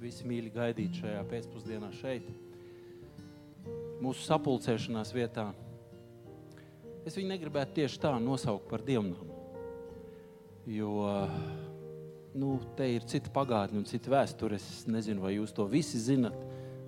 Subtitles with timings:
[0.00, 2.28] visi mīļi gaidīt šajā pēcpusdienā šeit,
[4.00, 5.50] mūsu sapulcēšanās vietā.
[7.04, 9.28] Es viņu negribētu tieši tā nosaukt par dievnām,
[10.68, 10.94] jo
[12.36, 14.56] nu, te ir cita pagātne un cita vēsture.
[14.60, 16.36] Es nezinu, vai jūs to visi zinat,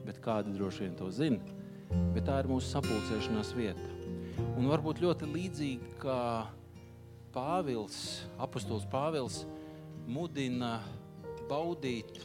[0.07, 1.41] bet kādi droši vien to zina.
[2.15, 3.89] Bet tā ir mūsu sapulcēšanās vieta.
[4.57, 6.21] Un varbūt ļoti līdzīgi kā
[7.33, 7.97] Pāvils,
[8.41, 9.43] apustulis Pāvils,
[10.09, 10.79] mudina
[11.49, 12.21] baudīt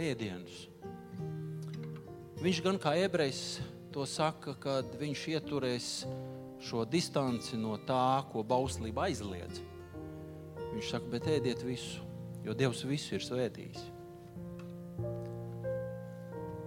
[0.00, 0.66] ēdienus.
[2.42, 3.58] Viņš gan kā ebrejs
[3.94, 5.90] to saka, kad viņš ieturēs
[6.66, 9.62] šo distanci no tā, ko bauslība aizliedz.
[10.74, 12.04] Viņš saka, bet ēdiet visu,
[12.44, 13.86] jo Dievs visu ir svētījis.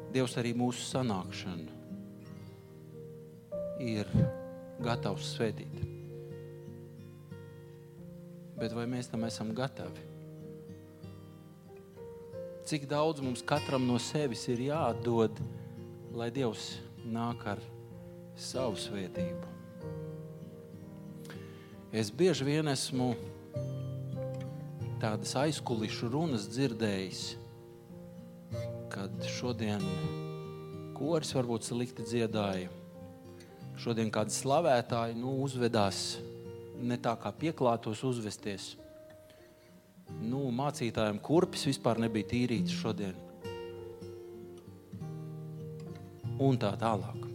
[0.09, 1.77] Dievs arī mūsu sanākšanu
[3.85, 4.09] ir
[4.81, 5.77] gatavs svētīt.
[8.59, 10.08] Bet vai mēs tam esam gatavi?
[12.69, 15.39] Cik daudz mums katram no sevis ir jāatdod,
[16.13, 17.61] lai Dievs nāk ar
[18.37, 19.47] savu svētību.
[21.89, 23.07] Es bieži vien esmu
[25.01, 27.23] tādas aizkulisku runas dzirdējis,
[28.93, 29.81] kad šodien
[30.99, 32.69] koris varbūt slikti dziedāja.
[33.81, 36.19] Šodien kādi slavētāji nu, uzvedās
[36.77, 38.75] ne tā, kā pieklātos uzvesties
[40.21, 43.15] nu, mācītājiem kurpes vispār nebija tīrīts šodien.
[46.39, 47.25] Un tā tālāk.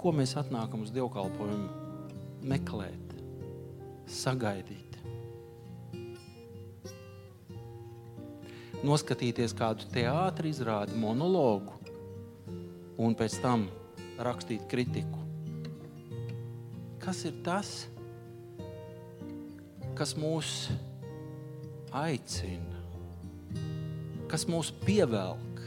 [0.00, 3.16] Ko mēs atnākam uz dievkalpojumu meklēt,
[4.08, 4.96] sagaidīt?
[8.86, 11.74] Noskatīties kādu teātrī izrādi, monologu,
[13.02, 13.66] un pēc tam
[14.22, 15.24] rakstīt kritiku.
[17.02, 17.95] Kas ir tas, kas
[20.20, 20.68] mūs
[21.96, 22.80] aicina,
[24.28, 25.62] kas mūs pievelk.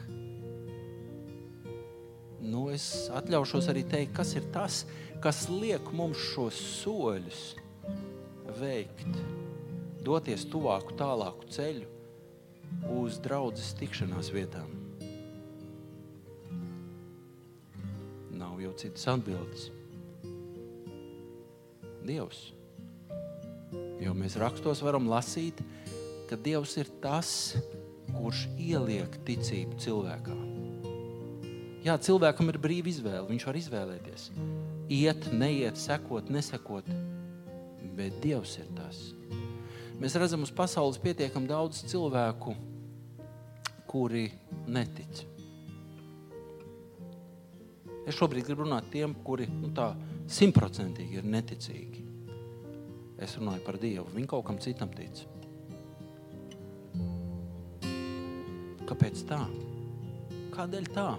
[2.39, 4.83] Nu, es atļaušos arī teikt, kas ir tas,
[5.23, 7.42] kas liek mums šos soļus
[8.59, 9.17] veikt,
[10.05, 11.89] doties tuvāku, tālāku ceļu
[12.99, 14.70] uz draudzes tikšanās vietām.
[18.37, 19.67] Nav jau citas atbildes.
[22.05, 22.58] Dievs.
[23.99, 25.59] Jo mēs rakstos varam lasīt,
[26.30, 27.31] ka Dievs ir tas,
[28.13, 30.37] kurš ieliek ticību cilvēkā.
[31.85, 33.27] Jā, cilvēkam ir brīva izvēle.
[33.29, 34.25] Viņš var izvēlēties.
[34.91, 36.89] Iet, neiet, sekot, nesekot.
[37.95, 38.99] Bet Dievs ir tas.
[39.99, 42.55] Mēs redzam uz pasaules pietiekami daudz cilvēku,
[43.89, 44.27] kuri
[44.67, 45.23] netic.
[48.08, 49.71] Es šobrīd gribu runāt tiem, kuri nu,
[50.29, 52.08] simtprocentīgi ir neticīgi.
[53.19, 54.07] Es runāju par Dievu.
[54.15, 55.25] Viņa kaut kam citam tic.
[58.89, 59.41] Kāpēc tā?
[60.55, 61.09] Kādēļ tā?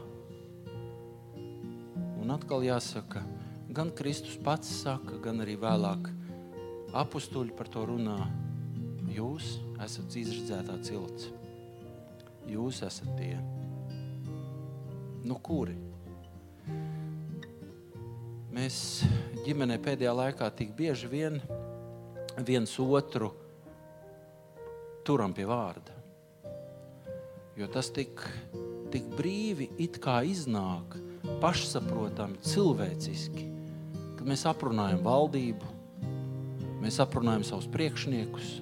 [2.20, 3.22] Un atkal jāsaka,
[3.72, 6.10] gan Kristus pats saka, gan arī vēlāk
[6.96, 8.18] apstuļi par to runā.
[9.10, 11.30] Jūs esat izredzētā cilts.
[12.50, 13.36] Jūs esat tie.
[15.26, 15.76] Nu, kuri?
[18.50, 18.76] Mēs
[19.44, 21.38] ģimenē pēdējā laikā tik bieži vien
[22.46, 23.30] viens otru
[25.04, 25.96] turam pie vārda.
[27.58, 28.22] Jo tas tik,
[28.92, 30.96] tik brīvi iznāk,
[31.42, 33.46] pašsaprotami, cilvēciski,
[34.16, 35.74] kad mēs aprunājam valdību,
[36.80, 38.52] mēs aprunājam savus priekšniekus,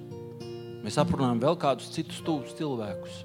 [0.83, 3.23] mēs aprunājam vēl kādus citus tuvus cilvēkus.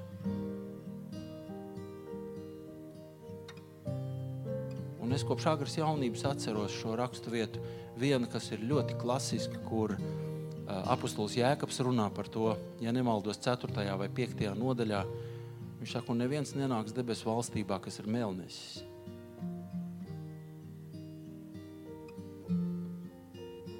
[5.05, 7.61] Un es kopš agras jaunības atceros šo rakstu vietu,
[7.99, 9.93] viena, kas ir ļoti klasiska, kur
[10.65, 13.85] apustulis Jēkabs runā par to, ja nemaldos 4.
[13.99, 14.47] vai 5.
[14.57, 15.03] nodaļā.
[15.81, 18.81] Viņš saka, un neviens nenāks debesu valstībā, kas ir mēlnesis.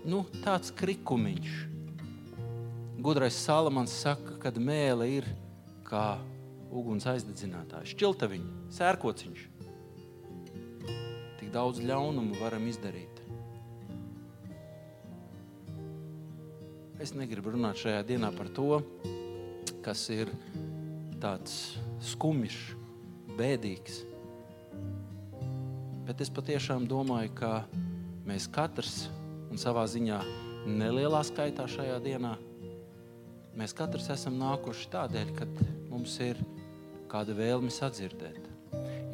[0.05, 1.53] Nu, tāds krikumiņš.
[3.01, 5.27] Gudrais Salamans saka, ka mēlē ir
[5.85, 6.19] kā
[6.69, 9.43] uguns aizdedzinātājs, šķiltaviņš, sērkociņš.
[11.39, 13.14] Tik daudz ļaunumu varam izdarīt.
[17.05, 18.79] Es negribu runāt šajā dienā par to,
[19.85, 20.31] kas ir
[21.21, 22.55] tāds skumjš,
[23.37, 23.99] bēdīgs.
[26.07, 27.51] Bet es patiešām domāju, ka
[28.25, 29.03] mēs katrs
[29.51, 30.17] un savā ziņā
[30.65, 32.33] nelielā skaitā šajā dienā,
[33.53, 35.49] mēs katrs esam nākuši tādēļ, ka
[35.91, 36.41] mums ir
[37.13, 38.44] kāda vēlme sadzirdēt.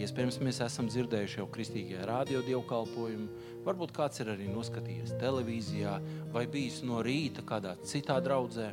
[0.02, 5.94] Iespējams, mēs esam dzirdējuši jau kristīgajā radio dievkalpojumu, Varbūt kāds ir arī noskatījies televīzijā
[6.34, 8.72] vai bijis no rīta kādā citā draudzē.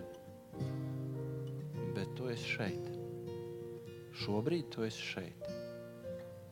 [1.92, 2.86] Bet tu esi šeit.
[4.22, 5.44] Šobrīd tu esi šeit.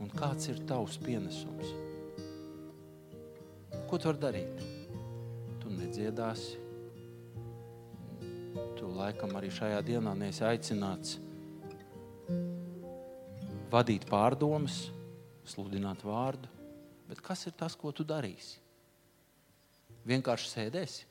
[0.05, 1.73] Un kāds ir tavs pienesums?
[3.89, 4.65] Ko tu vari darīt?
[5.63, 6.61] Tu nedziedāsi.
[8.77, 11.17] Tu laikam arī šajā dienā neesi aicināts
[13.73, 14.87] vadīt pārdomas,
[15.47, 16.51] sludināt vārdu.
[17.07, 18.59] Bet kas ir tas, ko tu darīsi?
[20.07, 21.07] Vienkārši sēdēsi,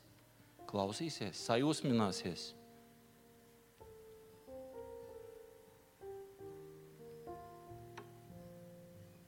[0.67, 2.53] klausīsies, sajūsmināsies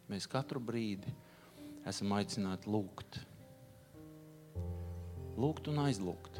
[0.07, 1.12] Mēs katru brīdi
[1.88, 3.18] esam aicināti lūgt.
[5.35, 6.39] Lūgt un aizlūgt.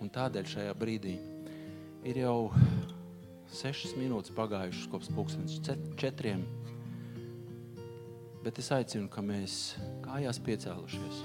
[0.00, 1.16] Un tādēļ šajā brīdī
[2.06, 2.50] ir jau
[3.50, 5.60] sešas minūtes pagājušas kopš pusdienas
[6.00, 6.46] četriem.
[8.44, 9.76] Bet es aicinu, ka mēs
[10.06, 11.24] kājās piecēlušies,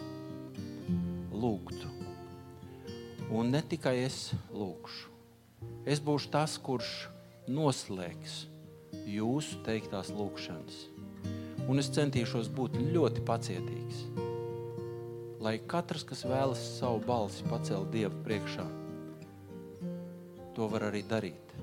[1.32, 1.92] lūgtu.
[3.32, 5.16] Un ne tikai es lūgšu,
[5.86, 6.92] Es būšu tas, kurš
[7.46, 8.48] noslēgs
[9.06, 10.80] jūsu teiktās lūgšanas.
[11.70, 14.00] Un es centīšos būt ļoti pacietīgs.
[15.46, 18.66] Lai katrs, kas vēlas savu balsi pacelt Dievu priekšā,
[20.56, 21.54] to var arī darīt.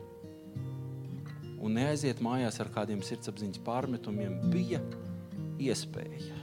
[1.62, 4.80] Un neaiziet mājās ar kādiem sirdsapziņas pārmetumiem, bija
[5.62, 6.40] iespēja.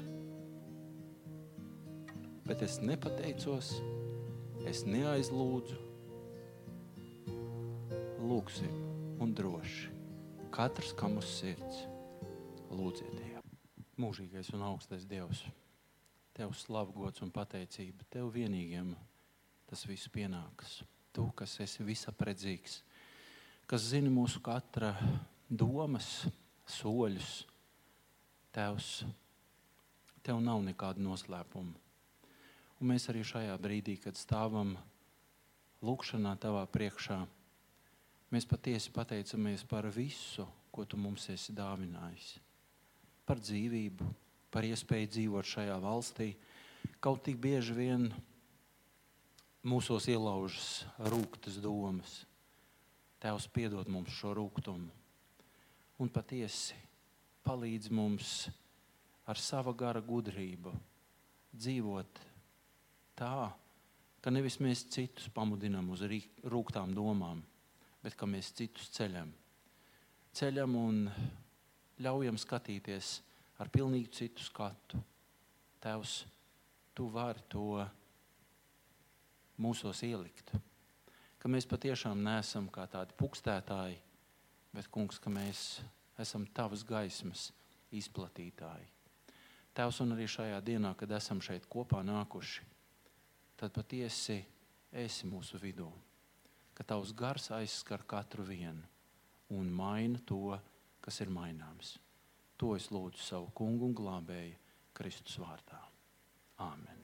[2.48, 3.76] Bet es nepateicos,
[4.70, 5.78] es neaizlūdzu,
[8.24, 8.76] lūgsim
[9.22, 9.96] un droši.
[10.56, 11.84] Katrs, kam uz sirds,
[12.74, 13.58] lūdziet Dievu.
[14.00, 15.44] Mūžīgais un augstais Dievs,
[16.40, 18.06] Tev slavu, gods un pateicība.
[18.08, 18.94] Tev vienīgiem
[19.68, 20.78] tas viss pienākas.
[21.14, 22.80] Tu, kas esi visapredzīgs,
[23.70, 24.94] kas zini mūsu katra
[25.50, 26.28] domas,
[26.80, 27.32] soļus,
[28.54, 29.04] Tevs,
[30.26, 31.74] Tev nav nekāda noslēpuma.
[32.80, 34.76] Un mēs arī šajā brīdī, kad stāvam
[35.86, 37.22] lūkšanā Tavā priekšā,
[38.30, 42.36] Mēs patiesi pateicamies par visu, ko tu mums esi dāvinājis.
[43.26, 44.06] Par dzīvību,
[44.54, 46.28] par iespēju dzīvot šajā valstī.
[47.02, 48.06] Kaut tik bieži vien
[49.64, 52.24] mūsos ielaužas rūktas domas.
[53.20, 54.88] Tēvs piedod mums šo rūkumu
[56.00, 56.78] un patiesi
[57.44, 58.48] palīdz mums
[59.28, 60.72] ar sava gara gudrību
[61.52, 62.22] dzīvot
[63.20, 63.50] tā,
[64.24, 67.44] ka nevis mēs citus pamudinām uz rūktām domām,
[68.04, 69.32] bet ka mēs citus ceļam.
[70.32, 71.04] Ceļam un
[72.00, 73.20] ļaujam skatīties
[73.60, 75.02] ar pilnīgi citu skatu.
[75.84, 76.24] Tevs,
[76.96, 77.84] tu vari to
[79.60, 80.54] mūsos ielikt.
[81.40, 84.00] Ka mēs patiešām neesam kā tādi pukstētāji,
[84.76, 85.80] bet, kungs, ka mēs
[86.20, 87.50] esam tavas gaismas
[87.96, 88.90] izplatītāji.
[89.76, 92.68] Tēvs, un arī šajā dienā, kad esam šeit kopā nākuši,
[93.60, 94.42] tad patiesi
[94.92, 95.90] esi mūsu vidū
[96.80, 98.86] ka tavs gars aizskar katru vienu
[99.52, 100.56] un maina to,
[101.04, 101.98] kas ir maināms.
[102.56, 104.56] To es lūdzu savu kungu un glābēju
[104.96, 105.82] Kristus vārdā.
[106.64, 106.99] Āmen.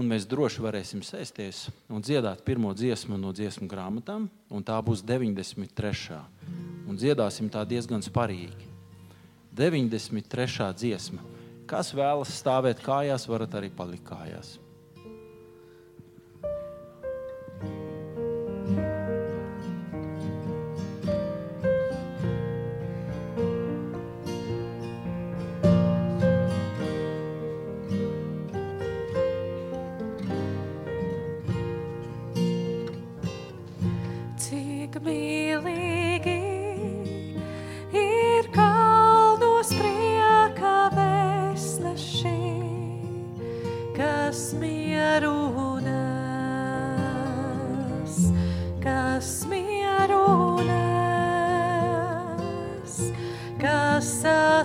[0.00, 5.02] Un mēs droši varēsim sēsties un dziedāt pirmo dziesmu no dziesmu grāmatām, un tā būs
[5.04, 6.16] 93.
[6.88, 8.70] Un dziedāsim tā diezgan sparīgi.
[9.60, 10.70] 93.
[10.80, 11.20] dziesma.
[11.68, 14.56] Kas vēlas stāvēt kājās, varat arī palikt kājās.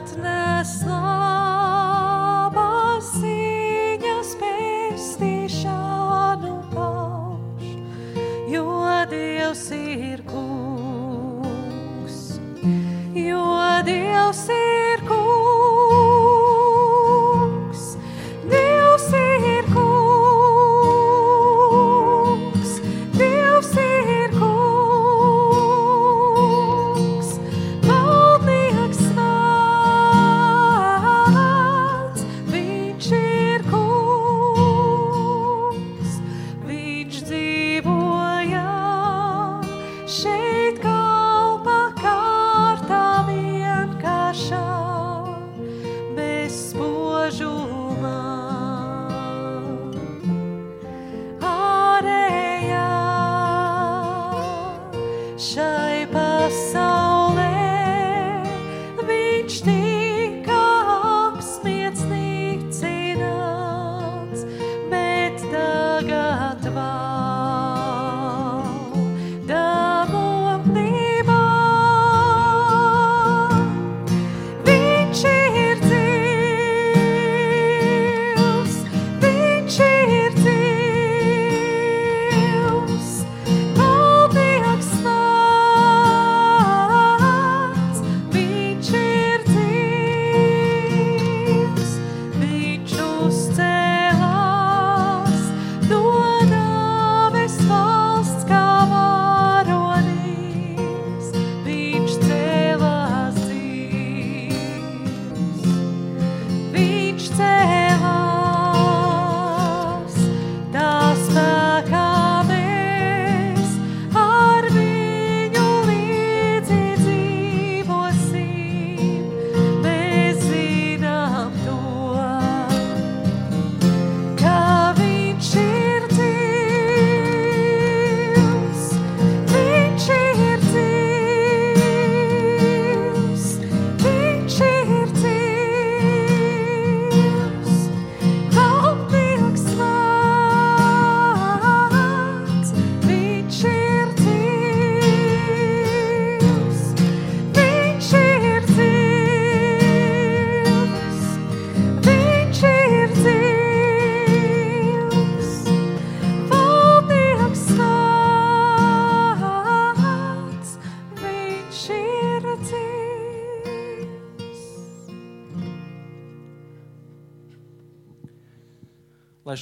[0.06, 0.35] Dievs ir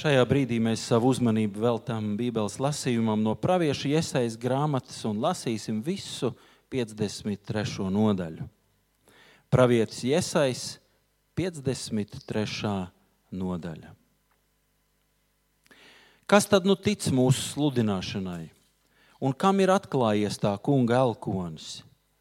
[0.04, 6.34] šajā brīdī mēs savu uzmanību veltām Bībeles lasījumam no pravieša iesaistas grāmatas un lasīsim visu
[6.68, 7.86] 53.
[7.88, 8.44] nodaļu.
[9.48, 10.76] Pravietis iesaistas
[11.40, 12.74] 53.
[13.32, 13.94] nodaļa.
[16.28, 18.50] Kas tad nu tic mūsu sludināšanai?
[19.24, 21.78] Un kam ir atklājies tā kunga elkonis?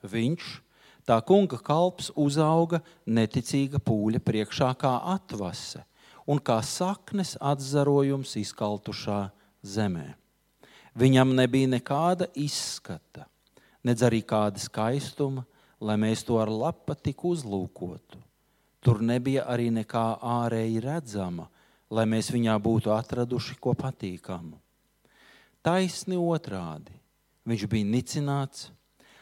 [0.08, 0.60] Viņš,
[1.04, 5.84] tā kunga kalps, uzauga neticīga pūļa priekšā kā atvase
[6.28, 9.28] un kā saknes atzarojums izkaltušā
[9.64, 10.14] zemē.
[10.94, 13.26] Viņam nebija nekāda izskata,
[13.84, 15.46] nedz arī kāda skaistuma,
[15.84, 18.22] lai mēs to ar lapatiku uzlūkotu.
[18.84, 21.48] Tur nebija arī nekā ārēji redzama,
[21.94, 24.58] lai mēs viņā būtu atraduši ko patīkamu.
[25.64, 26.92] Taisni otrādi,
[27.48, 28.68] viņš bija nicināts,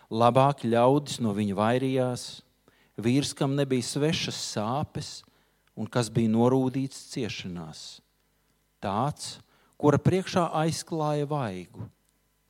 [0.09, 2.23] labāk ļaudis no viņa vairījās,
[2.97, 5.21] vīrs, kam nebija svešas sāpes,
[5.75, 8.01] un kas bija norūdīts ciešanās.
[8.81, 9.39] Tāds,
[9.79, 11.87] kura priekšā aizklāja vaigu,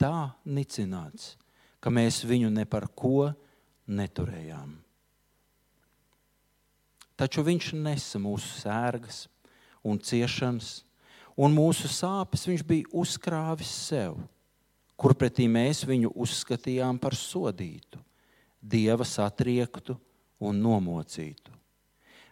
[0.02, 1.36] tā nicināts,
[1.82, 3.32] ka mēs viņu ne par ko
[3.88, 4.78] neturējām.
[7.20, 9.28] Taču viņš nesa mūsu sērgas
[9.86, 10.82] un ciešanas,
[11.38, 14.18] un mūsu sāpes viņš bija uzkrāvis sev,
[14.98, 18.02] kur pretī mēs viņu uzskatījām par sodītu,
[18.62, 19.98] dieva satriektu
[20.42, 21.61] un nomocītu.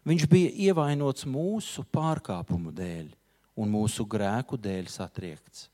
[0.10, 3.12] Viņš bija ievainots mūsu pārkāpumu dēļ
[3.62, 5.68] un mūsu grēku dēļ satriekts.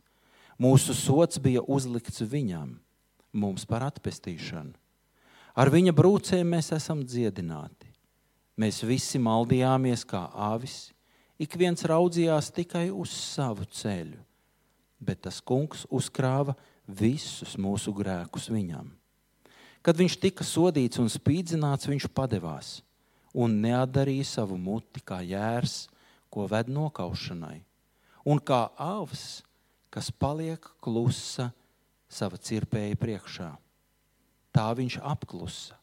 [0.60, 2.74] Mūsu sots bija uzlikts viņam,
[3.32, 4.74] mums par atpestīšanu.
[5.56, 7.88] Ar viņa brūcēm mēs esam dziedināti.
[8.60, 10.90] Mēs visi maldījāmies kā avis,
[11.40, 14.20] ik viens raudzījās tikai uz savu ceļu,
[15.00, 18.92] bet tas kungs uzkrāva visus mūsu grēkus viņam.
[19.80, 22.82] Kad viņš tika sodīts un spīdzināts, viņš padevās
[23.36, 25.86] un neatdarīja savu muti kā jērs,
[26.32, 27.60] ko ved nokaušanai,
[28.28, 29.44] un kā avs,
[29.92, 31.52] kas paliek klusa
[32.12, 33.52] sava cirpēja priekšā.
[34.56, 35.76] Tā viņš apklusa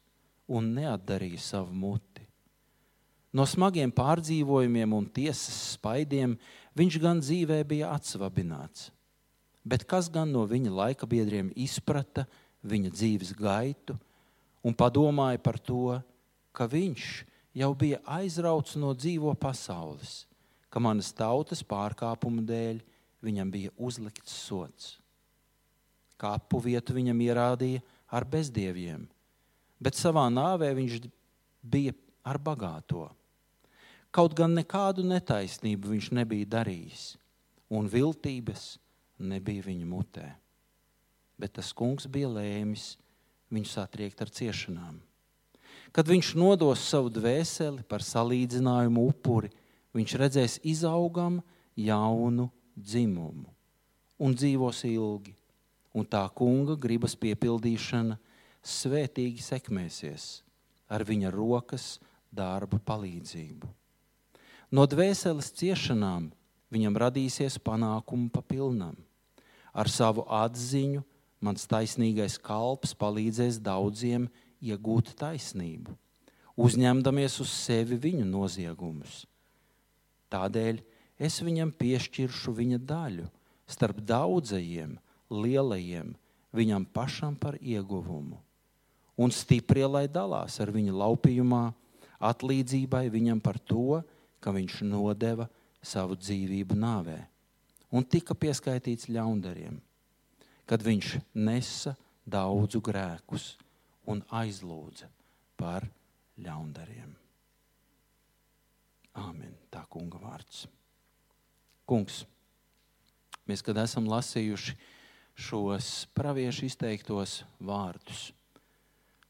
[0.49, 2.25] un neatdarīja savu muti.
[3.32, 6.37] No smagiem pārdzīvojumiem un tiesas spaidiem
[6.76, 8.90] viņš gan dzīvē bija atsvabināts.
[9.64, 12.26] Bet kas gan no viņa laika biedriem izprata
[12.66, 13.97] viņa dzīves gaitu
[14.62, 15.97] un padomāja par to,
[16.52, 17.23] ka viņš
[17.56, 20.25] jau bija aizrauts no dzīvo pasaules,
[20.73, 22.80] ka manas tautas pārkāpumu dēļ
[23.23, 24.97] viņam bija uzlikts sots.
[26.21, 27.82] Kāpu vietu viņam ierādīja
[28.12, 29.04] ar bezdieviem,
[29.82, 31.09] bet savā nāvē viņš
[31.62, 31.94] bija
[32.25, 33.09] ar bagāto.
[34.12, 37.04] Kaut gan nekādu netaisnību viņš nebija darījis,
[37.73, 38.76] un viltības
[39.18, 40.26] nebija viņa mutē.
[41.40, 42.92] Bet tas kungs bija lēmis
[43.52, 45.00] viņu satriekt ar ciešanām.
[45.92, 49.50] Kad viņš nodos savu dvēseli par salīdzinājumu upuri,
[49.92, 51.42] viņš redzēs izaugam
[51.76, 53.50] jaunu dzimumu
[54.22, 55.34] un dzīvos ilgi.
[55.92, 58.16] Un tā kunga gribas piepildīšana
[58.64, 60.40] svētīgi sekmēsies
[60.92, 61.99] ar viņa rokas
[62.32, 63.68] darba palīdzību.
[64.72, 66.30] No dvēseles ciešanām
[66.72, 68.96] viņam radīsies panākumu pa pilnam.
[69.72, 71.02] Ar savu atziņu
[71.44, 74.30] mans taisnīgais kalps palīdzēs daudziem
[74.62, 75.95] iegūt taisnību,
[76.57, 79.25] uzņemdamies uz sevi viņu noziegumus.
[80.33, 80.81] Tādēļ
[81.21, 83.28] es viņam piešķiršu viņa daļu
[83.69, 84.97] starp daudzajiem
[85.33, 86.14] lielajiem
[86.52, 88.38] viņam pašam par ieguvumu,
[89.16, 91.64] un stiprie lai dalās ar viņa laupījumā,
[92.23, 94.02] atlīdzībai viņam par to,
[94.42, 95.49] ka viņš nodeva
[95.83, 97.19] savu dzīvību nāvē.
[97.92, 99.76] Un tika pieskaitīts ļaundariem,
[100.69, 103.52] kad viņš nesa daudzu grēkus
[104.11, 105.09] un aizlūdza
[105.59, 105.87] par
[106.42, 107.12] ļaundariem.
[109.23, 109.56] Āmen.
[109.73, 110.66] Tā kunga vārds.
[111.88, 112.23] Kungs,
[113.49, 114.75] mēs, kad esam lasījuši
[115.32, 118.30] šos praviešu izteiktos vārdus,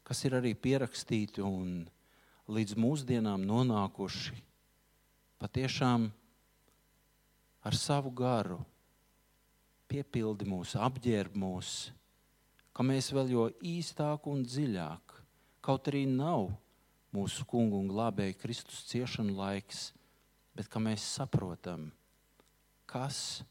[0.03, 1.85] kas ir arī pierakstīti un
[2.51, 4.35] līdz mūsdienām nonākuši
[5.39, 6.09] patiešām
[7.63, 8.59] ar savu garu
[9.91, 11.91] piepildi mūs, apģērb mūs,
[12.73, 15.17] ka mēs vēl jo īstāk un dziļāk,
[15.63, 16.49] kaut arī nav
[17.13, 19.91] mūsu kungu un glābēju Kristus ciešanu laiks,
[20.57, 21.91] bet ka mēs saprotam,
[22.89, 23.43] kas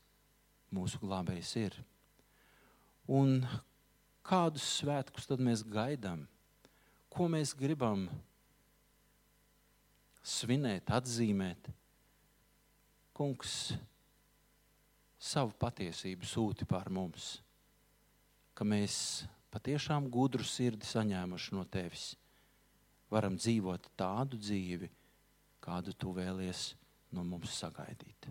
[0.74, 1.78] mūsu glābējs ir.
[3.10, 3.42] Un
[4.26, 6.26] kādus svētkus tad mēs gaidām,
[7.12, 8.06] ko mēs gribam
[10.22, 11.70] svinēt, atzīmēt.
[13.12, 13.74] Kungs,
[15.20, 17.41] savu patiesību sūti pār mums,
[18.54, 22.12] ka mēs patiešām gudru sirdi saņēmuši no tevis,
[23.12, 24.88] varam dzīvot tādu dzīvi,
[25.62, 26.72] kādu tu vēlies
[27.12, 28.28] no mums sagaidīt.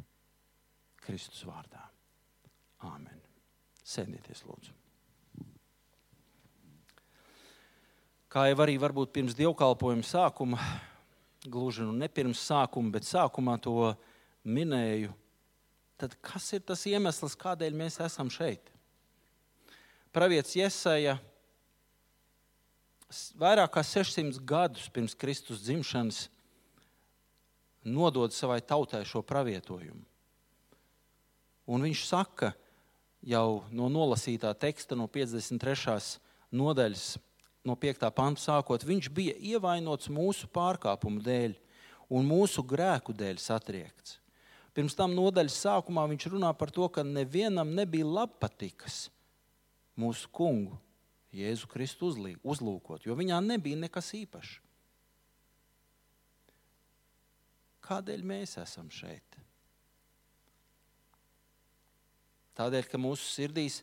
[1.01, 1.81] Kristus vārdā.
[2.85, 3.17] Āmen.
[3.85, 4.77] Sēdieties, lūdzu.
[8.31, 10.61] Kā jau arī varbūt pirms dievkalpojuma sākuma,
[11.43, 13.89] gluži nu ne pirms sākuma, bet sākumā to
[14.48, 15.11] minēju,
[16.00, 18.71] tad kas ir tas iemesls, kādēļ mēs esam šeit?
[20.11, 21.15] Pravietis Iesaja
[23.39, 26.25] vairāk kā 600 gadus pirms Kristus dzimšanas
[27.87, 30.03] nodod savai tautai šo pravietojumu.
[31.71, 32.51] Un viņš saka,
[33.24, 36.19] jau no nolasītā teksta, no 53.
[36.51, 37.05] nodaļas,
[37.63, 38.03] no 5.
[38.11, 41.55] panta sākot, viņš bija ievainots mūsu pārkāpumu dēļ
[42.11, 44.19] un mūsu grēku dēļ satriekts.
[44.75, 49.05] Pirms tam nodaļas sākumā viņš runā par to, ka nevienam nebija labpatikas
[50.01, 50.77] mūsu kungu
[51.31, 54.57] Jēzu Kristu uzlūkot, jo viņā nebija nekas īpašs.
[57.81, 59.37] Kādēļ mēs esam šeit?
[62.55, 63.79] Tādēļ, ka mūsu sirdīs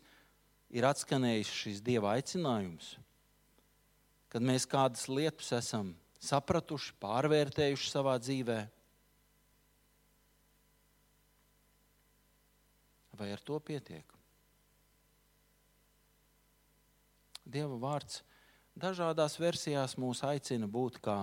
[0.71, 2.95] ir atskanējis šis Dieva aicinājums,
[4.29, 8.69] kad mēs kādas lietas esam sapratuši, pārvērtējuši savā dzīvēm
[13.19, 14.18] Vai ar to pietiek?
[17.49, 18.19] Dieva vārds
[18.77, 21.17] dažādās versijās mūs aicina būt kā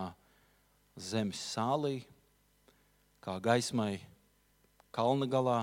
[0.97, 1.99] zemes sālī,
[3.21, 3.99] kā gaismai
[4.95, 5.59] kalna galā,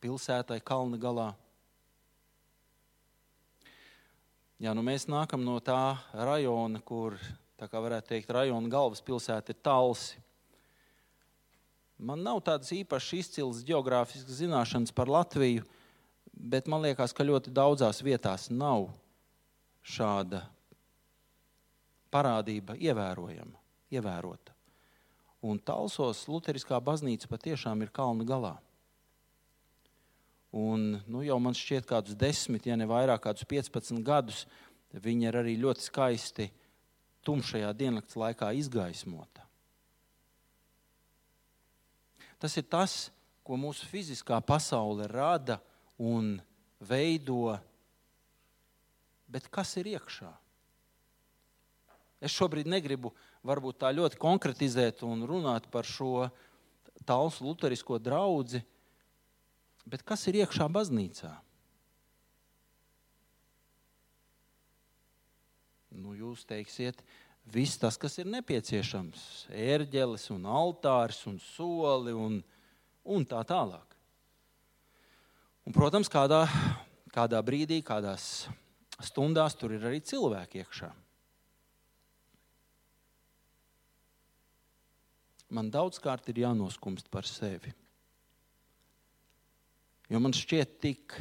[0.00, 1.28] pilsētai kalna galā.
[4.56, 7.18] Jā, nu mēs nākam no tā rajona, kur,
[7.60, 10.22] tā kā varētu teikt, rajona galvaspilsēta ir Talsi.
[12.00, 15.68] Man nav tādas īpašas izcils geogrāfiskas zināšanas par Latviju,
[16.46, 18.90] bet man liekas, ka ļoti daudzās vietās nav
[19.86, 20.44] šāda
[22.14, 23.58] parādība ievērojama,
[23.92, 24.54] ievērota.
[25.46, 28.54] Un Talsos Lutheriskā baznīca patiešām ir kalna galā.
[30.56, 34.46] Un, nu, jau man šķiet, kādus desmit, ja ne vairāk, kādus 15 gadus,
[34.94, 36.48] viņa ir arī ļoti skaisti
[37.26, 39.44] tumšajā diennakts laikā izgaismota.
[42.40, 43.10] Tas ir tas,
[43.44, 45.58] ko mūsu fiziskā pasaule rada
[45.98, 46.36] un
[46.80, 47.56] veido.
[49.26, 50.30] Bet kas ir iekšā?
[52.22, 53.12] Es šobrīd negribu
[53.46, 56.28] varbūt tā ļoti konkretizēt un runāt par šo
[57.06, 58.62] tālu luterisko draugu,
[59.86, 61.34] bet kas ir iekšā baznīcā?
[65.96, 67.00] Nu, jūs teiksiet,
[67.48, 69.46] viss tas, kas ir nepieciešams.
[69.48, 72.42] Ērģeles, un altārs, un soli un,
[73.04, 73.95] un tā tālāk.
[75.66, 76.44] Un, protams, kādā,
[77.10, 78.46] kādā brīdī, kādās
[79.02, 80.92] stundās tur ir arī cilvēki iekšā.
[85.58, 87.74] Man daudzkārt ir jānoskumst par sevi.
[90.06, 91.18] Jo man šķiet tik,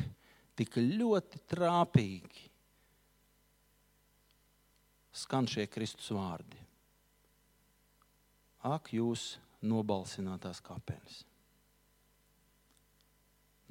[0.58, 2.50] tik ļoti trāpīgi
[5.16, 6.60] skan šie Kristus vārdi.
[8.66, 11.24] Ak, jūs nobalsinātās kāpnes!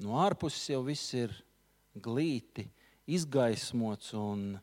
[0.03, 1.31] No ārpuses jau viss ir
[1.95, 2.67] glīti,
[3.07, 4.55] izgaismots un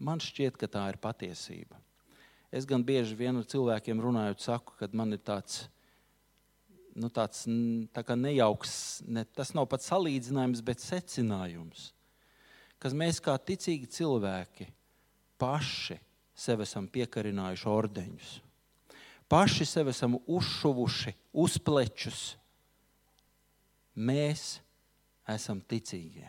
[0.00, 1.76] Man šķiet, ka tā ir patiesība.
[2.50, 5.66] Es gan bieži vien ar cilvēkiem runājot, saku, ka man ir tāds,
[6.96, 7.44] nu, tāds
[7.92, 8.72] tā nejauks,
[9.06, 11.90] ne, tas nav pats salīdzinājums, bet secinājums,
[12.80, 14.70] ka mēs kā ticīgi cilvēki
[15.38, 16.00] paši
[16.32, 18.32] sev esam piekarinājuši ordeņus,
[19.30, 22.34] paši sev esam uzšuvuši uzplečus.
[23.94, 24.58] Mēs
[25.30, 26.26] esam ticīgie.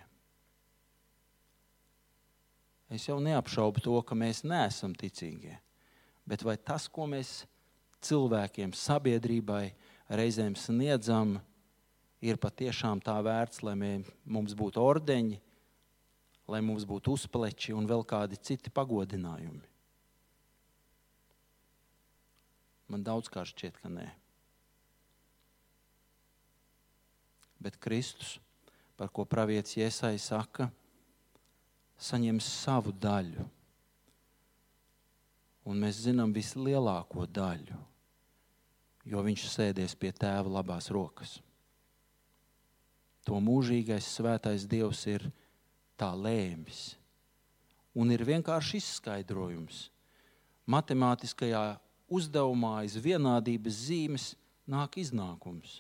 [2.92, 5.56] Es jau neapšaubu to, ka mēs neesam ticīgie.
[6.28, 7.46] Bet vai tas, ko mēs
[8.04, 9.72] cilvēkiem, sabiedrībai
[10.12, 11.38] reizēm sniedzam,
[12.22, 13.92] ir patiešām tā vērts, lai mē,
[14.28, 15.40] mums būtu ordeņi,
[16.52, 19.71] lai mums būtu uzpleči un vēl kādi citi pagodinājumi?
[22.92, 24.10] Man daudz kā šķiet, ka nē.
[27.62, 28.40] Bet Kristus,
[29.00, 30.68] par ko pravietis Iesai saka,
[32.02, 33.46] saņems savu daļu.
[35.70, 37.78] Un mēs zinām vislielāko daļu,
[39.08, 41.38] jo viņš sēdies pie tēva labās rokas.
[43.30, 45.28] To mūžīgais svētais Dievs ir
[45.96, 46.98] tā lēmis.
[47.94, 49.86] Un ir vienkārši izskaidrojums.
[50.66, 51.64] Matemātiskajā
[52.12, 54.28] uzdevumā aiz vienādības zīmes
[54.70, 55.80] nāk iznākums.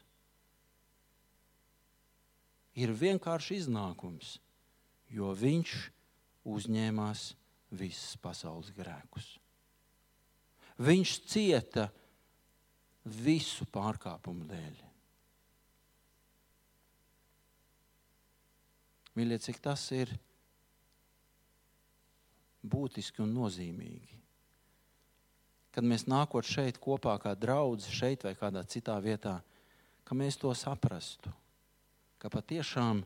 [2.79, 4.37] Ir vienkārši iznākums,
[5.11, 5.75] jo viņš
[6.47, 7.25] uzņēmās
[7.75, 9.35] visus pasaules grēkus.
[10.81, 11.89] Viņš cieta
[13.03, 14.79] visu pārkāpumu dēļ.
[19.19, 20.13] Mīļie, cik tas ir
[22.63, 24.20] būtiski un nozīmīgi.
[25.71, 29.37] Kad mēs nākot šeit kopā kā draugi, šeit vai kādā citā vietā,
[30.03, 31.31] ka mēs to saprastu,
[32.19, 33.05] ka patiešām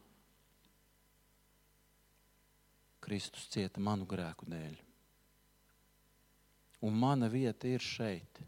[3.05, 4.73] Kristus cieta manu grēku dēļ.
[6.85, 8.41] Un mana vieta ir šeit.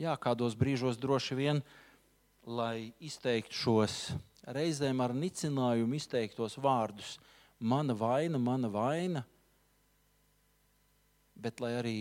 [0.00, 1.60] Jā, kādos brīžos droši vien,
[2.48, 3.96] lai izteiktu šos
[4.48, 7.18] reizēm ar nicinājumu izteiktos vārdus,
[7.60, 9.24] mana vaina, mana vaina,
[11.40, 11.98] bet lai arī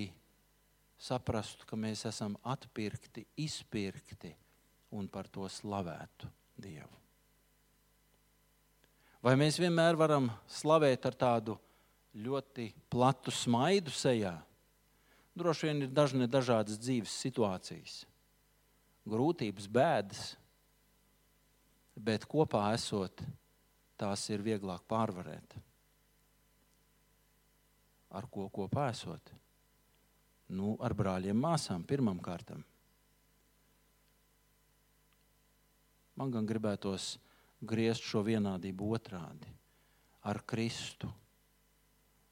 [0.99, 4.33] saprastu, ka mēs esam atpirkti, izpirkti
[4.95, 6.27] un par to slavētu
[6.59, 6.91] Dievu.
[9.23, 11.57] Vai mēs vienmēr varam slavēt ar tādu
[12.15, 14.33] ļoti platu smaidu sejā?
[15.39, 18.01] Droši vien ir dažne dažādas dzīves situācijas,
[19.07, 20.23] grūtības, bēdas,
[21.95, 23.23] bet kopā esot,
[23.99, 25.55] tās ir vieglāk pārvarēt.
[28.09, 29.33] Ar ko kopā esot?
[30.49, 32.63] Nu, ar brāļiem, māsām pirmām kārtām.
[36.17, 37.13] Man gan gribētos
[37.61, 39.53] griezt šo vienādību otrādi
[40.27, 41.09] ar Kristu.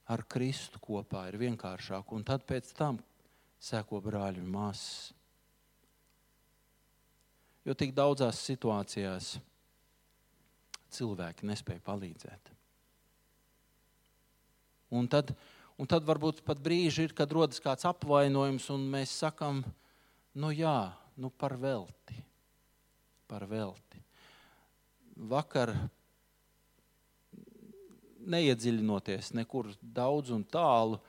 [0.08, 3.00] Ar Kristu kopā ir vienkāršāk, un tad pēc tam
[3.60, 5.14] seko brāļi un māsas.
[7.68, 9.34] Jo tik daudzās situācijās
[10.96, 12.54] cilvēki nespēja palīdzēt.
[14.96, 15.34] Un tad,
[15.78, 19.62] un tad varbūt pat brīži ir, kad rodas kāds apvainojums, un mēs sakām,
[20.38, 22.24] nu jā, nu par velti.
[23.28, 23.88] Par velti
[25.18, 25.74] vakar
[28.28, 31.00] neiedziļinoties nekur daudz un tālu,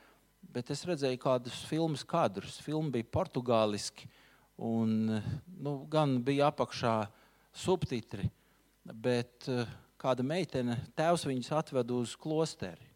[0.41, 2.57] bet es redzēju kādus filmu kadrus.
[2.63, 4.07] Filma bija portugāliski,
[4.57, 5.19] un
[5.59, 6.95] nu, gan bija apakšā
[7.53, 8.29] subtitri,
[8.83, 9.67] bet eh,
[9.99, 12.88] kāda meitene, tēvs viņus atveda uz klosteri.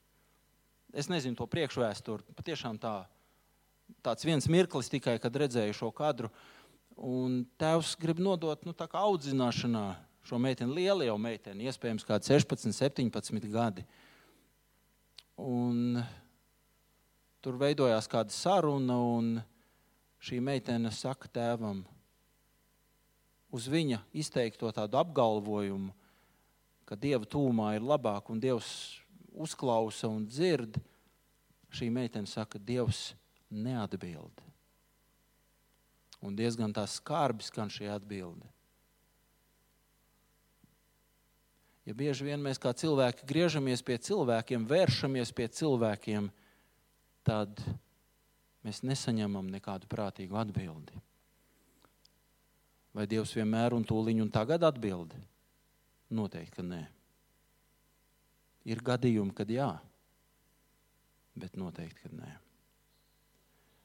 [0.93, 2.35] Es nezinu to priekšvēsturi.
[2.37, 2.93] Patiešām tā,
[4.05, 6.29] tāds viens mirklis tikai, kad redzēju šo kadru.
[6.93, 9.87] Un tēvs grib nodot nu, audzināšanā
[10.23, 13.83] šo meiteni, liela jau meitene, iespējams, kāda 16, 17 gadi.
[15.41, 15.97] Un
[17.43, 19.33] tur veidojās kāda saruna, un
[20.23, 21.81] šī meitene saka tēvam,
[23.53, 25.91] uz viņa izteikto tādu apgalvojumu,
[26.85, 29.02] ka dieva tūmā ir labāk un dievs
[29.33, 30.79] uzklausa un dzird.
[31.73, 33.13] Šī meitene saka, Dievs
[33.49, 34.41] neatbild.
[36.23, 38.47] Un diezgan tā skarbi skan šī atbilde.
[41.83, 46.29] Ja bieži vien mēs kā cilvēki griežamies pie cilvēkiem, vēršamies pie cilvēkiem,
[47.27, 47.59] tad
[48.63, 50.95] mēs nesaņemam nekādu prātīgu atbildi.
[52.95, 55.11] Vai Dievs vienmēr un tūlīt un tagad atbild?
[56.13, 56.83] Noteikti, ka nē.
[58.63, 59.69] Ir gadījumi, kad jā,
[61.35, 62.31] bet noteikti, ka nē.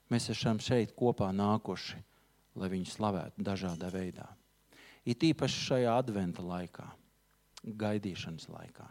[0.08, 1.98] mēs esam šeit kopā nākuši,
[2.58, 4.28] lai viņu slavētu dažādā veidā.
[5.04, 6.86] It īpaši šajā adventa laikā,
[7.64, 8.86] gaidīšanas laikā.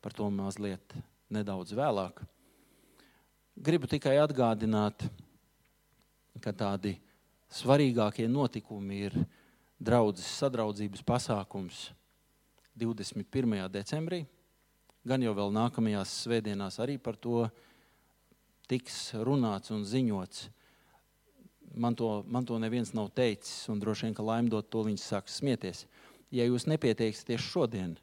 [0.00, 0.94] Par to mazliet
[1.28, 2.22] nedaudz vēlāk.
[3.56, 5.04] Gribu tikai atgādināt,
[6.40, 6.94] ka tādi
[7.52, 9.16] svarīgākie notikumi ir
[9.80, 11.90] draudzes sadraudzības pasākums
[12.80, 13.68] 21.
[13.72, 14.24] decembrī.
[15.06, 17.46] Gan jau vēl nākamajās svētdienās arī par to
[18.68, 20.48] tiks runāts un ziņots.
[21.80, 25.38] Man to, man to neviens nav teicis, un droši vien, ka laimdot to viņš sāks
[25.38, 25.84] smieties.
[26.34, 27.94] Ja jūs nepieteiksieties šodien,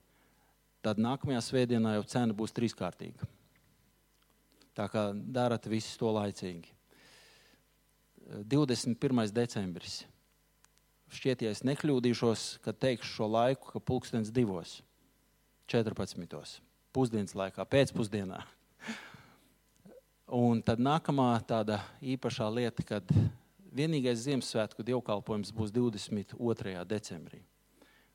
[0.83, 3.27] tad nākamajā svētdienā jau cena būs trīskārtīga.
[4.77, 6.71] Tā kā darat visu to laicīgi.
[8.27, 9.31] 21.
[9.33, 10.01] decembris.
[11.07, 14.81] Šķiet, ja es nekļūdīšos, kad teikšu šo laiku, ka pulkstenis divos,
[15.71, 16.59] 14.
[16.95, 18.41] pusdienas laikā, pēcpusdienā.
[20.27, 23.11] Un tad nākamā tāda īpašā lieta, kad
[23.71, 26.75] vienīgais Ziemassvētku dievkalpojums būs 22.
[26.89, 27.39] decembrī.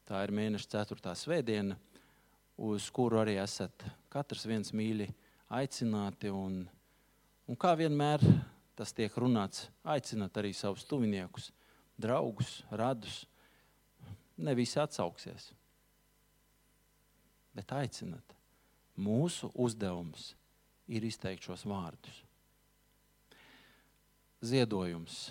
[0.04, 1.14] Tā ir mēneša 4.
[1.16, 1.78] svētdiena,
[2.60, 5.08] uz kuru arī esat katrs viens mīļi
[5.48, 6.28] aicināti.
[6.28, 6.66] Un,
[7.48, 8.20] un kā vienmēr
[8.76, 11.48] tas tiek runāts, aicināt arī savus tuviniekus,
[12.02, 13.22] draugus, radus.
[14.42, 15.50] Ne visi atsauksies,
[17.54, 18.34] bet aicināt.
[18.98, 20.32] Mūsu uzdevums
[20.90, 22.22] ir izteikt šos vārdus.
[24.42, 25.28] Ziedojums,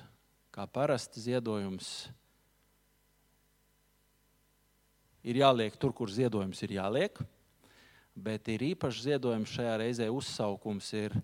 [0.56, 1.90] kā parasti ziedojums,
[5.28, 7.20] ir jāliek tur, kur ziedojums ir jāliek,
[8.16, 11.18] bet ir īpašs ziedojums šajā reizē uzsaukums ir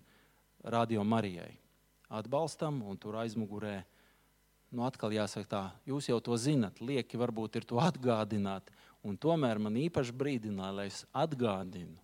[0.68, 1.56] Radio Marijai
[2.08, 3.82] atbalstam, un tur aizmugurē,
[4.70, 8.70] nu, atkal jāsaka tā, jūs jau to zinat, lieki varbūt ir to atgādināt,
[9.06, 11.96] un tomēr man īpaši brīdināja, lai es atgādinu,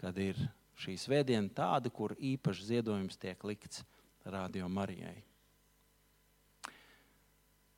[0.00, 0.38] kad ir
[0.80, 3.84] šī svētdiena tāda, kur īpaši ziedojums tiek likts
[4.26, 5.22] Radio Marijai.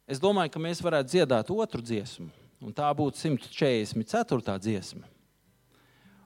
[0.08, 2.30] Es domāju, ka mēs varētu dziedāt otru dziesmu,
[2.64, 4.54] un tā būtu 144.
[4.64, 5.04] dziesma.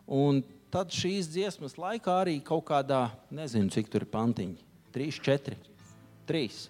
[0.06, 0.38] Un
[0.70, 4.62] tad šīs dziesmas laikā arī kaut kādā, nezinu, cik tur ir pantiņi,
[4.94, 5.58] 3, 4,
[6.30, 6.62] 3.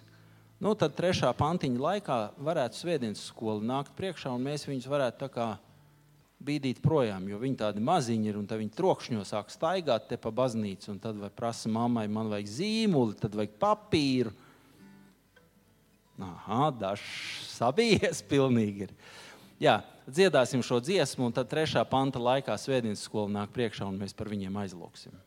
[0.63, 5.27] Nu, tad trešā pantiņa laikā varētu svētdienas skola nākt priekšā, un mēs viņus varētu tā
[5.33, 5.47] kā
[6.43, 10.93] bīdīt projām, jo viņi tādi maziņi ir, un viņi trokšņo sāk staigāt te pa baznīcu,
[10.93, 14.31] un tad vai prasa mammai, man vajag zīmuli, tad vajag papīru.
[16.23, 17.11] Aha, dažs
[17.57, 18.95] sabijies pilnīgi ir.
[19.59, 24.15] Jā, dziedāsim šo dziesmu, un tad trešā panta laikā svētdienas skola nāk priekšā, un mēs
[24.15, 25.19] par viņiem aizlūksim.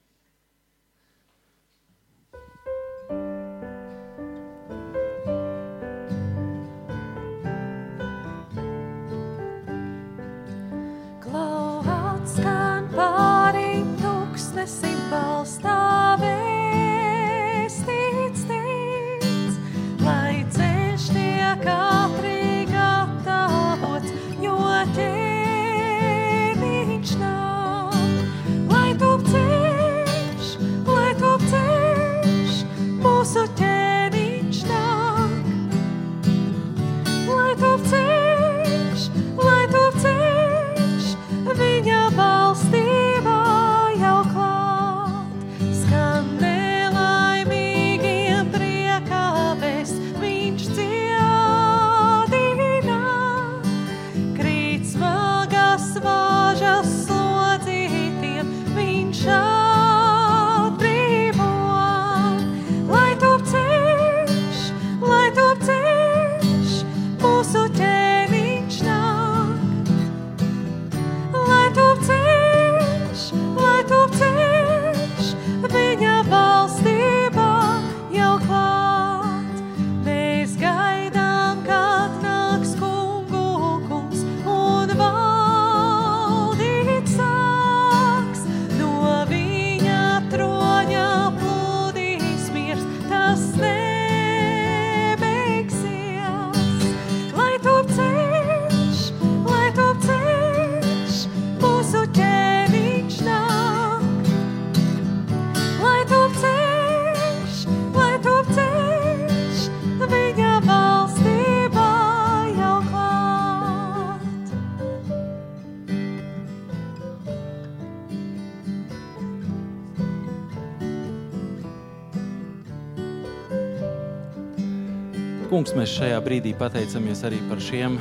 [125.57, 127.95] Kungs, mēs šajā brīdī pateicamies arī par šiem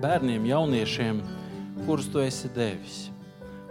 [0.00, 1.18] bērniem, jauniešiem,
[1.84, 2.94] kurus tu esi devis.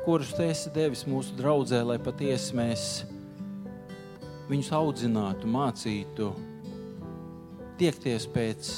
[0.06, 2.84] Kurus tu esi devis mūsu draudzē, lai patiesi mēs
[4.46, 6.30] viņus audzinātu, mācītu,
[7.82, 8.72] tiekties pēc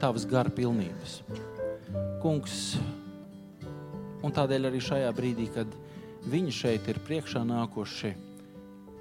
[0.00, 1.20] tavas gara pilnības.
[2.24, 2.58] Kungs,
[4.24, 5.80] un tādēļ arī šajā brīdī, kad
[6.32, 8.16] viņi šeit ir priekšā nākuši,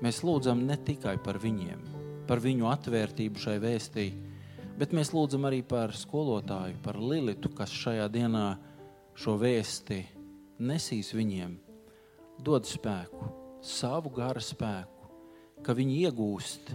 [0.04, 1.94] mēs lūdzam ne tikai par viņiem,
[2.28, 4.12] par viņu atvērtību šai vēstī,
[4.80, 8.46] bet mēs lūdzam arī par skolotāju, par Lilitu, kas šajā dienā
[9.20, 10.00] šo vēsti
[10.64, 11.58] nesīs viņiem,
[12.44, 15.10] dod spēku, savu gara spēku,
[15.64, 16.72] ka viņi iegūst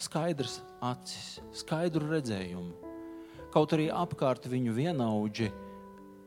[0.00, 2.92] skaidrs acis, skaidru redzējumu.
[3.54, 5.52] Kaut arī apkārt viņu vienaudži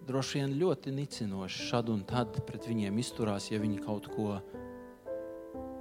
[0.08, 4.38] droši vien ļoti nicinoši šad un tad pret viņiem izturās, ja viņi kaut ko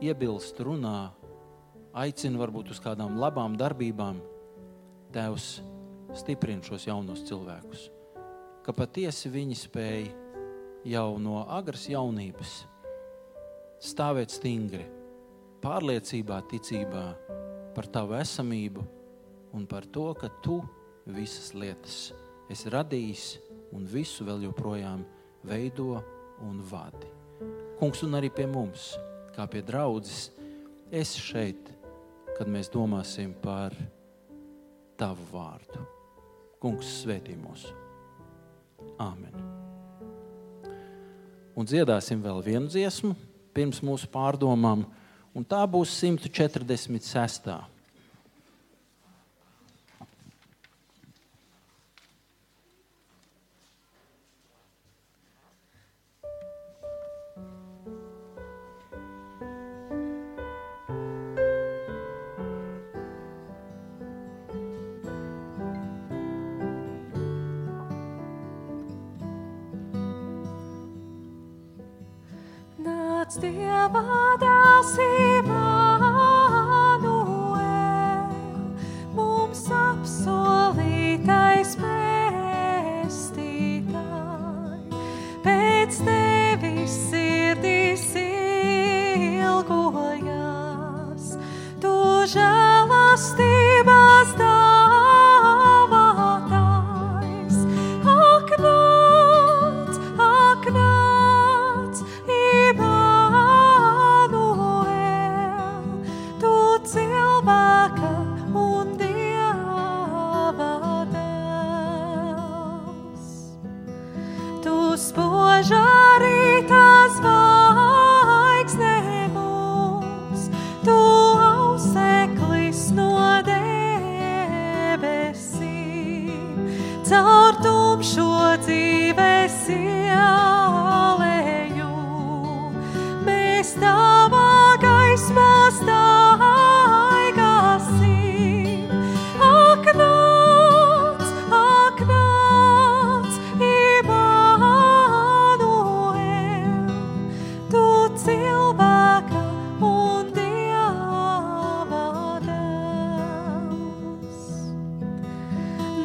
[0.03, 1.13] iebilst, runā,
[1.97, 4.19] aicina varbūt uz kādām labām darbībām.
[5.15, 5.49] Tēvs
[6.17, 7.89] stiprina šos jaunos cilvēkus,
[8.67, 10.09] ka patiesi viņi spēj
[10.87, 12.59] jau no agras jaunības
[13.83, 14.87] stāvēt stingri,
[15.65, 17.07] pārliecībā, ticībā
[17.77, 18.85] par tavu esamību
[19.57, 20.61] un par to, ka tu
[21.07, 21.99] visas lietas
[22.51, 23.27] esi radījis
[23.75, 25.03] un visu vēl joprojām
[25.47, 26.01] veido
[26.47, 27.11] un vadi.
[27.81, 28.95] Kungs, un arī pie mums,
[29.37, 30.31] kā pie draudzes,
[30.91, 31.73] esi šeit,
[32.39, 33.75] kad mēs domāsim par
[34.99, 35.85] tavu vārdu.
[36.63, 37.69] Kungs, svētī mūs!
[39.03, 39.35] Āmen!
[41.57, 43.15] Un dziedāsim vēl vienu dziesmu
[43.57, 44.85] pirms mūsu pārdomām
[45.37, 47.76] un tā būs 146.
[73.37, 74.01] Dieva
[74.41, 75.76] dēls Immanuel,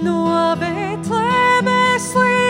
[0.02, 2.41] No Betlemes līdz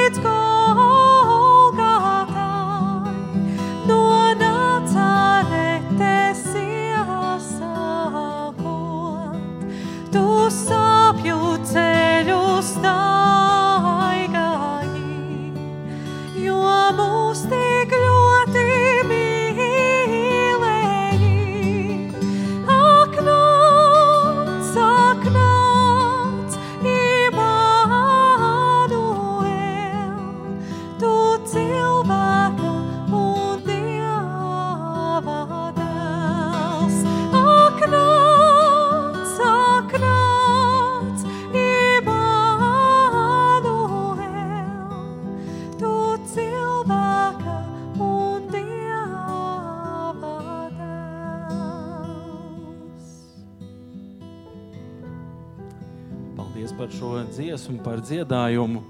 [58.01, 58.81] par dziedājumu.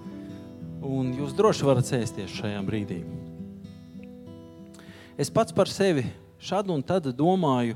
[0.88, 3.02] Un jūs droši varat sēsties šajā brīdī.
[5.20, 6.06] Es pats par sevi
[6.40, 7.76] šādu un tad domāju,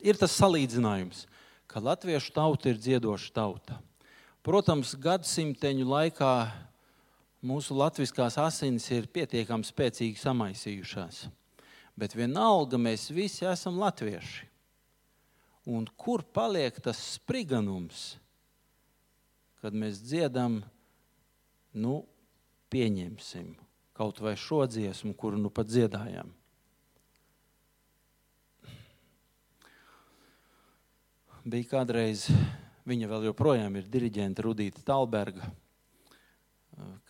[0.00, 1.26] ir tas salīdzinājums,
[1.68, 3.76] ka latviešu tauta ir dziedoša tauta.
[4.42, 6.32] Protams, gadsimteņu laikā
[7.44, 11.28] mūsu latviskās asinis ir pietiekami spēcīgi samaisījušās.
[11.94, 14.48] Bet vienalga mēs visi esam latvieši.
[15.68, 18.16] Un kur paliek tas spriganums,
[19.62, 20.58] kad mēs dziedam,
[21.78, 22.02] nu,
[22.72, 23.54] pieņemsim
[23.94, 26.32] kaut vai šo dziesmu, kuru nu pat dziedājām.
[31.42, 32.26] Bija kādreiz,
[32.88, 35.50] viņa vēl joprojām ir diriģente Rudīta Talberga,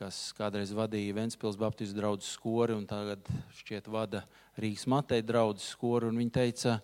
[0.00, 3.28] kas kādreiz vadīja Ventspils Baptistu draugu skori un tagad
[3.60, 4.24] šķiet vada
[4.60, 6.10] Rīgas Mateja draugu skori.
[6.16, 6.80] Viņa teica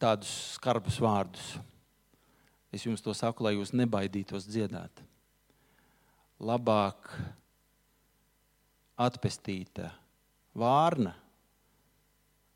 [0.00, 1.54] tādus skarbus vārdus–
[2.74, 5.02] Es jums to saku, lai jūs nebaidītos dziedāt.
[6.42, 7.12] Labāk
[8.98, 9.92] atpestīta
[10.58, 11.14] vārna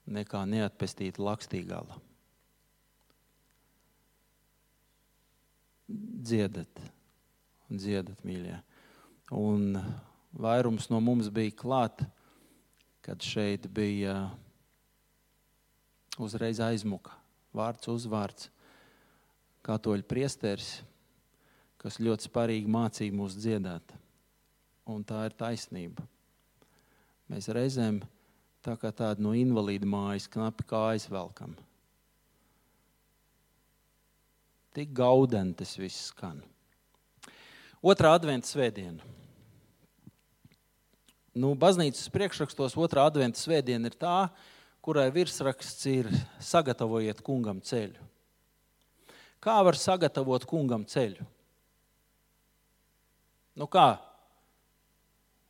[0.09, 2.01] nekā neatpestīta lakstīgala.
[5.89, 6.83] Dziedat,
[7.71, 8.59] dziedat, mīļie.
[9.39, 9.79] Un
[10.35, 12.03] vairums no mums bija klāt,
[13.05, 14.19] kad šeit bija
[16.21, 17.15] uzreiz aizmuka.
[17.57, 18.51] Vārds uzvārds,
[19.69, 20.79] katoļu priesteris,
[21.79, 23.95] kas ļoti sparīgi mācīja mūs dziedāt.
[24.89, 26.05] Un tā ir taisnība.
[27.29, 28.01] Mēs reizēm
[28.65, 31.53] tā kā tāda no invalīda mājas knapi kājas velkam.
[34.77, 36.41] Tik gaudeni tas viss skan.
[37.85, 39.05] Otrā adventa svētdiena.
[41.39, 44.17] Nu, baznīcas priekšrakstos otrā adventa svētdiena ir tā,
[44.83, 46.09] kurai virsraksts ir
[46.43, 48.09] sagatavojiet kungam ceļu.
[49.39, 51.25] Kā var sagatavot kungam ceļu?
[53.59, 53.99] Nu kā?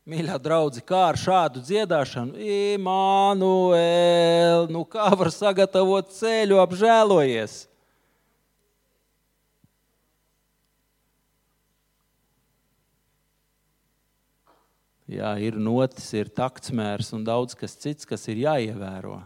[0.09, 2.33] Mīļā draudzene, kā ar šādu dziedāšanu,
[2.77, 7.69] Imānuēl, nu kā var sagatavot ceļu, apžēlojies?
[15.09, 19.17] Jā, ir notis, ir taktsmērs un daudz kas cits, kas ir jāievēro.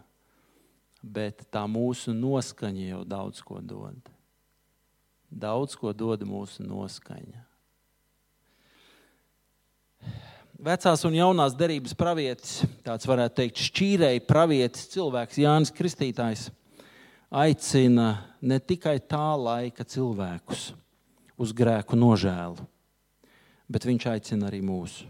[1.04, 4.13] Bet tā mūsu noskaņa jau daudz ko dod.
[5.34, 7.42] Daudz ko dod mūsu noskaņa.
[10.64, 16.46] Vecās un jaunās derības pravietis, tāds varētu teikt, šķīrēji pravietis, cilvēks Jānis Kristītājs,
[17.34, 20.70] aicina ne tikai tā laika cilvēkus
[21.42, 22.64] uz grēku nožēlu,
[23.68, 25.10] bet viņš aicina arī mūsu.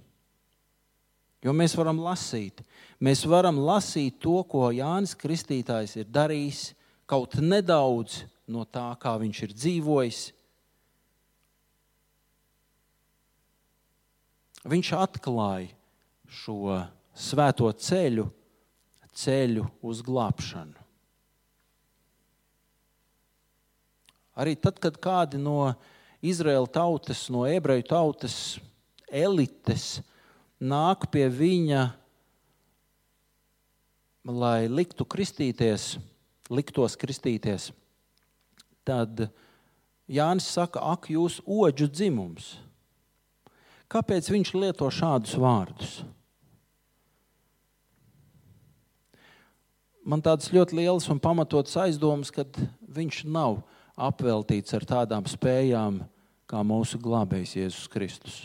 [1.43, 2.63] Jo mēs varam lasīt,
[3.03, 6.69] mēs varam lasīt to, ko Jānis Kristītājs ir darījis,
[7.05, 10.21] kaut nedaudz no tā, kā viņš ir dzīvojis,
[14.67, 15.71] viņš atklāja
[16.33, 16.77] šo
[17.13, 18.27] svēto ceļu,
[19.13, 20.79] ceļu uz glābšanu.
[24.33, 25.75] Arī tad, kad kādi no
[26.25, 28.37] Izraēla tautas, no ebreju tautas
[29.13, 29.99] elites
[30.57, 31.83] nāk pie viņa,
[34.25, 35.97] lai liktu kristīties,
[36.49, 37.69] liktos kristīties,
[38.88, 39.27] tad
[40.07, 42.55] Jānis saka, ak, jūs oģu dzimums!
[43.91, 46.01] Kāpēc viņš lieto šādus vārdus?
[50.03, 52.43] Man tādas ļoti lielas un pamatotas aizdomas, ka
[52.91, 53.61] viņš nav
[53.95, 56.01] apveltīts ar tādām spējām
[56.49, 58.39] kā mūsu glābējs Jēzus Kristus.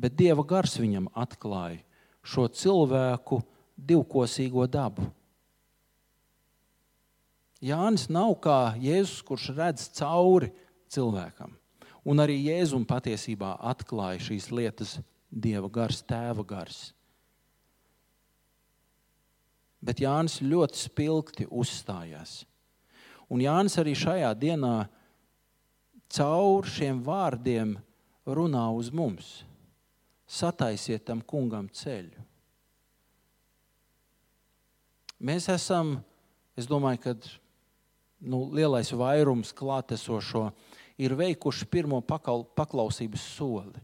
[0.00, 1.82] Bet Dieva gars viņam atklāja
[2.24, 3.42] šo cilvēku
[3.76, 5.04] divkosīgo dabu.
[7.62, 10.50] Jānis nav kā Jēzus, kurš redz cauri
[10.90, 11.54] cilvēkam.
[12.02, 14.96] Un arī Jēzum patiesībā atklāja šīs lietas
[15.30, 16.90] Dieva gars, Tēva gars.
[19.82, 22.42] Bet Jānis ļoti spilgti uzstājās.
[23.30, 24.74] Un Jānis arī šajā dienā
[26.12, 27.76] caur šiem vārdiem
[28.26, 29.30] runā uz mums.
[30.26, 32.26] Sataisiet tam kungam ceļu.
[35.22, 36.00] Mēs esam,
[36.58, 37.14] es domāju, ka
[38.22, 40.48] nu, lielais vairums klātesošo
[41.02, 43.82] ir veikuši pirmo pakal, paklausības soli.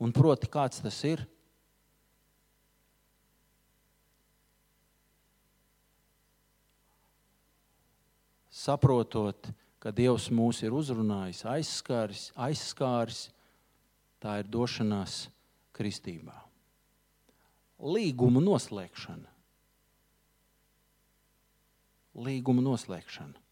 [0.00, 1.26] Un proti, kāds tas ir?
[8.60, 13.28] Saprotot, ka Dievs mūs ir uzrunājis, aizskāris, aizskāris,
[14.20, 15.26] tā ir došanās
[15.76, 16.36] kristībā.
[17.80, 19.30] Līguma noslēgšana.
[22.20, 23.49] Līguma noslēgšana.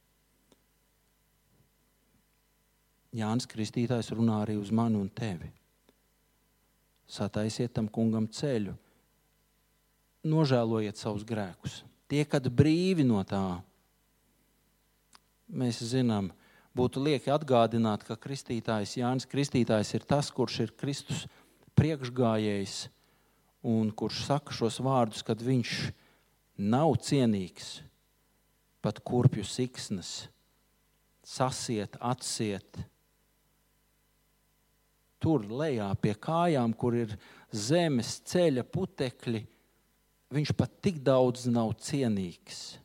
[3.17, 5.49] Jānis Kristītājs runā arī uz mani un tevi.
[7.09, 8.75] Sataisiet tam kungam ceļu,
[10.29, 11.81] nožēlojiet savus grēkus,
[12.11, 13.63] tiekat brīvi no tā.
[15.49, 16.29] Mēs zinām,
[16.77, 21.25] būtu lieki atgādināt, ka Kristītājs, Jānis Kristītājs ir tas, kurš ir Kristus
[21.81, 22.77] priekšgājējs
[23.73, 25.79] un kurš saka šos vārdus, kad viņš
[26.61, 27.79] nav cienīgs
[28.85, 30.29] pat kurpju siksnas,
[31.25, 32.85] sasiet, atsiet
[35.23, 37.15] tur lejā pie kājām, kur ir
[37.53, 39.45] zemes ceļa putekļi,
[40.35, 42.79] viņš pat tik daudz nav cienīgs.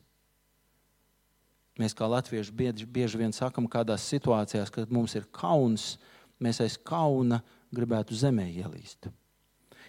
[1.80, 5.96] Mēs kā latvieši bieži, bieži vien sakam, kādās situācijās, kad mums ir kauns,
[6.42, 7.40] mēs aiz kauna
[7.74, 9.10] gribētu zemē ielīst.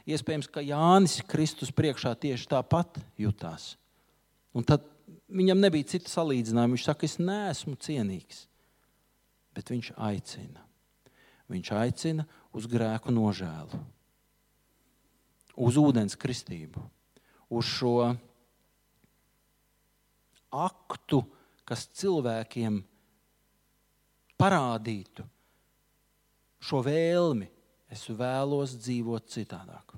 [0.06, 3.74] Iespējams, ka Jānis Kristus priekšā tieši tāpat jutās.
[4.54, 4.86] Un tad
[5.30, 6.76] viņam nebija cita salīdzinājuma.
[6.76, 8.46] Viņš saka, es neesmu cienīgs,
[9.58, 10.65] bet viņš aicina.
[11.52, 12.26] Viņš aicina
[12.56, 13.78] uz grēku nožēlu,
[15.62, 16.82] uz ūdens kristību,
[17.54, 18.16] uz šo
[20.56, 21.22] aktu,
[21.68, 22.80] kas cilvēkiem
[24.42, 25.26] parādītu
[26.66, 27.52] šo vēlmi.
[27.96, 29.94] Es vēlos dzīvot citādāk.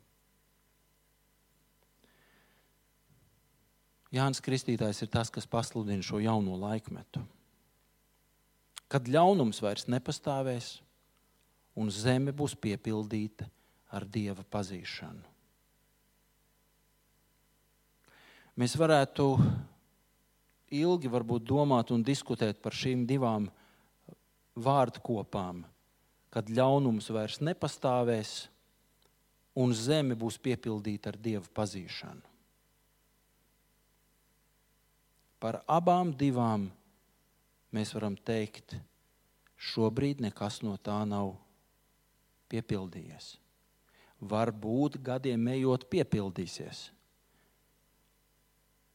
[4.14, 7.24] Jānis Kristītājs ir tas, kas pasludina šo jauno laikmetu.
[8.92, 10.78] Kad ļaunums vairs nepastāvēs,
[11.78, 13.48] un zeme būs piepildīta
[13.94, 15.34] ar dieva pazīšanu.
[18.58, 19.26] Mēs varētu
[20.74, 21.10] ilgi
[21.46, 23.46] domāt un diskutēt par šīm divām
[24.58, 25.62] vārdu kopām,
[26.34, 28.48] kad ļaunums vairs nepastāvēs
[29.58, 32.26] un zeme būs piepildīta ar dievu pazīšanu.
[35.38, 36.66] Par abām divām
[37.70, 38.74] mēs varam teikt,
[39.58, 41.36] šobrīd nekas no tā nav
[42.52, 43.36] piepildījies.
[44.28, 46.88] Varbūt gadiem ejot, piepildīsies.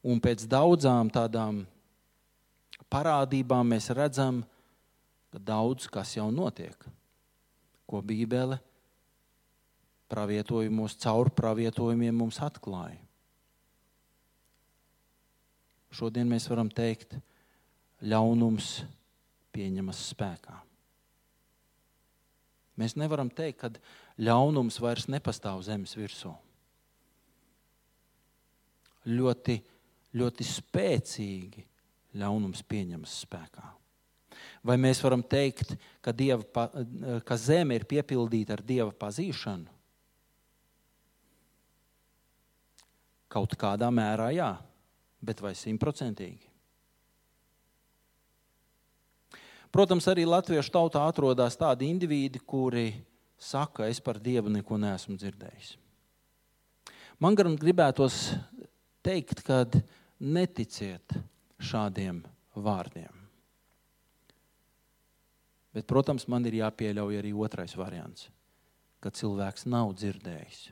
[0.02, 1.62] Un pēc daudzām tādām
[2.90, 4.42] parādībām mēs redzam,
[5.30, 6.74] ka daudz kas jau notiek,
[7.86, 8.58] ko Bībele
[10.12, 13.00] pravietojumos, caur pravietojumiem mums atklāja.
[15.92, 17.14] Šodien mēs varam teikt,
[18.02, 18.82] ļaunums
[19.52, 20.56] pieņemas spēkā.
[22.82, 23.70] Mēs nevaram teikt, ka
[24.18, 26.34] ļaunums vairs nepastāv zemes virsū.
[29.06, 29.62] Ļoti
[30.16, 31.64] ļoti spēcīgi
[32.20, 33.64] ļaunums pieņemas spēkā.
[34.66, 35.74] Vai mēs varam teikt,
[36.04, 36.68] ka, dieva,
[37.26, 39.80] ka zeme ir piepildīta ar dieva pazīšanu?
[43.32, 44.52] Kaut kādā mērā jā,
[45.24, 46.51] bet vai simtprocentīgi?
[49.72, 52.90] Protams, arī latviešu tautā atrodas tādi indivīdi, kuri
[53.40, 55.72] saka, es par dievu neko neesmu dzirdējis.
[57.22, 58.34] Man gan gribētos
[59.06, 59.64] teikt, ka
[60.20, 61.16] neticiet
[61.62, 62.20] šādiem
[62.52, 63.22] vārdiem.
[65.72, 68.28] Bet, protams, man ir jāpieļauj arī otrais variants,
[69.00, 70.66] ka cilvēks nav dzirdējis.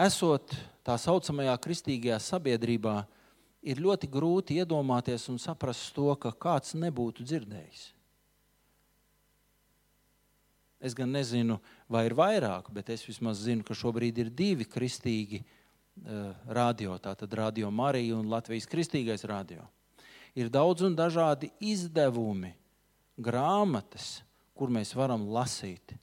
[0.00, 0.56] Esot
[0.86, 3.02] tā saucamajā kristīgajā sabiedrībā,
[3.64, 7.90] ir ļoti grūti iedomāties un saprast to, ka kāds nebūtu dzirdējis.
[10.84, 11.56] Es gan nezinu,
[11.88, 15.40] vai ir vairāk, bet es vismaz zinu, ka šobrīd ir divi kristīgi
[15.94, 19.62] Eh, radio, tātad Radio Marija un Latvijas Kristīgais radio.
[20.34, 22.50] Ir daudz un dažādi izdevumi,
[23.14, 24.24] grāmatas,
[24.58, 25.94] kur mēs varam lasīt.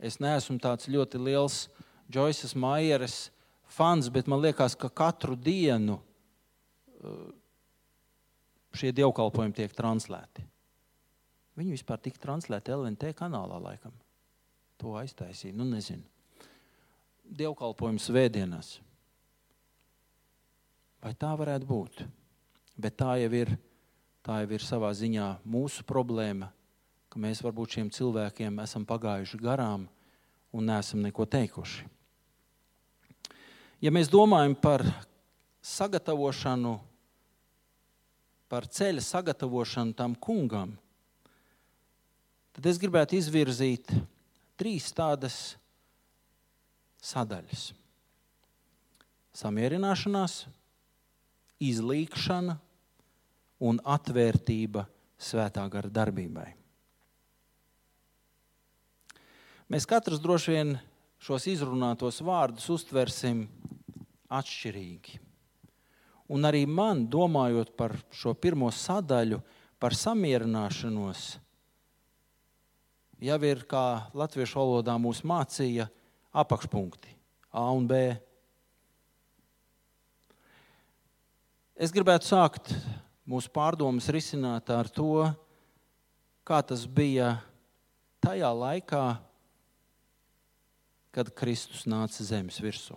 [0.00, 1.66] Es neesmu tāds ļoti liels
[2.08, 3.28] Džoisas Maieres
[3.72, 7.26] fans, bet man liekas, ka katru dienu eh,
[8.76, 10.46] šie dievkalpojumi tiek translēti.
[11.58, 13.92] Viņi vispār tika translēti LNT kanālā, laikam.
[14.80, 15.52] To aiztaisīja.
[15.56, 16.06] Nu, nezinu
[17.32, 18.76] dievkalpojumu svētdienās.
[21.02, 22.02] Vai tā varētu būt?
[22.78, 23.54] Bet tā jau ir,
[24.24, 26.52] tā jau ir savā ziņā mūsu problēma,
[27.10, 29.88] ka mēs varbūt šiem cilvēkiem esam pagājuši garām
[30.52, 31.88] un neesam neko teikuši.
[33.82, 34.84] Ja mēs domājam par
[35.66, 36.76] sagatavošanu,
[38.46, 40.76] par ceļa sagatavošanu tam kungam,
[42.54, 43.90] tad es gribētu izvirzīt
[44.60, 45.56] trīs tādas
[47.02, 47.72] sadaļas-
[49.42, 50.44] samierināšanās,
[51.58, 52.54] izlīkšana
[53.66, 54.86] un atvērtība
[55.18, 56.52] svētā gara darbībai.
[59.66, 60.74] Mēs katrs droši vien
[61.22, 63.44] šos izrunātos vārdus uztversim
[64.32, 65.20] atšķirīgi.
[66.32, 69.38] Un arī man, domājot par šo pirmo sadaļu,
[69.82, 71.22] par samierināšanos,
[73.22, 75.88] jau ir, kā latviešu valodā mūs mācīja,
[76.32, 77.12] apakšpunkti
[77.52, 77.98] A un B.
[81.76, 82.72] Es gribētu sākt
[83.28, 85.26] mūsu pārdomas risināt ar to,
[86.48, 87.34] kā tas bija
[88.24, 89.02] tajā laikā,
[91.12, 92.96] kad Kristus nāca zemes virsū.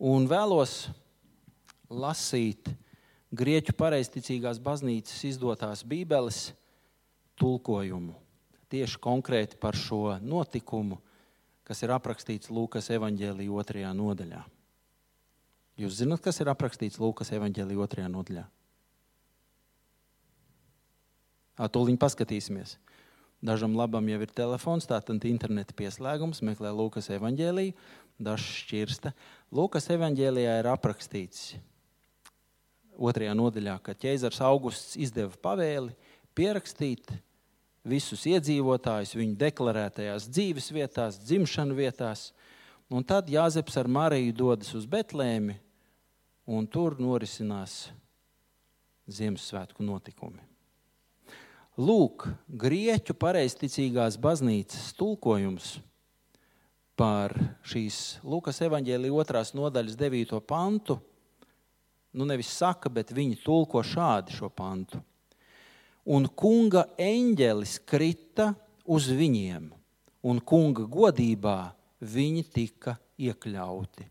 [0.00, 0.88] Un vēlos
[1.92, 2.72] lasīt
[3.30, 6.48] Grieķu pareizticīgās baznīcas izdotās Bībeles
[7.38, 8.16] tulkojumu
[8.70, 11.00] tieši konkrēti par šo notikumu,
[11.66, 14.40] kas ir aprakstīts Lūkas evanģēlīja otrajā nodaļā.
[15.80, 18.46] Jūs zināt, kas ir aprakstīts Lūkas evanģēlīja otrajā nodaļā?
[21.70, 22.78] Tūlīt paskatīsimies.
[23.40, 27.72] Dažam labam jau ir telefons, tātad interneta pieslēgums, meklē Lūkas evanģēlīju,
[28.20, 29.14] dažs šķirsta.
[29.56, 31.54] Lūkas evanģēlijā ir aprakstīts
[33.00, 35.96] otrajā nodaļā, ka ķēzars Augusts izdeva pavēli
[36.36, 37.14] pierakstīt
[37.88, 42.30] visus iedzīvotājus viņu deklarētajās dzīves vietās, dzimšanu vietās.
[42.90, 45.56] Un tad Jāzeps ar Mariju dodas uz Betlēmi,
[46.50, 47.86] un tur norisinās
[49.10, 50.49] Ziemassvētku notikumi.
[51.80, 52.26] Lūk,
[52.60, 55.78] grieķu pareizticīgās baznīcas tulkojums
[56.98, 57.32] par
[57.64, 60.42] šīs Lukas evanģēlīja otrās nodaļas 9.
[60.44, 60.98] pantu.
[62.12, 65.00] Nu, nevis saka, bet viņi tulko šādi šo pantu.
[66.10, 68.50] Un kunga eņģelis krita
[68.84, 69.70] uz viņiem,
[70.28, 71.58] un kunga godībā
[72.04, 74.10] viņi tika iekļauti,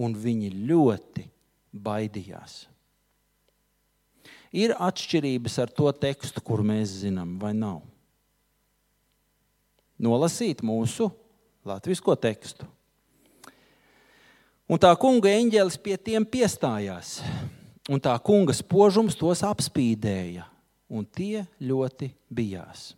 [0.00, 1.28] un viņi ļoti
[1.76, 2.62] baidījās.
[4.52, 7.80] Ir atšķirības ar to tekstu, kur mēs zinām, vai nav.
[10.02, 11.08] Nolasīt mūsu
[11.64, 12.66] latviešu tekstu.
[14.68, 17.20] Un tā kunga eņģēlis pie tiem piestājās,
[17.92, 20.46] un tā kunga spožums tos apspīdēja,
[20.88, 22.92] un tie ļoti bijās.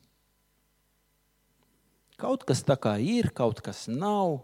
[2.20, 4.38] Kaut kas tā kā ir, kaut kas nav.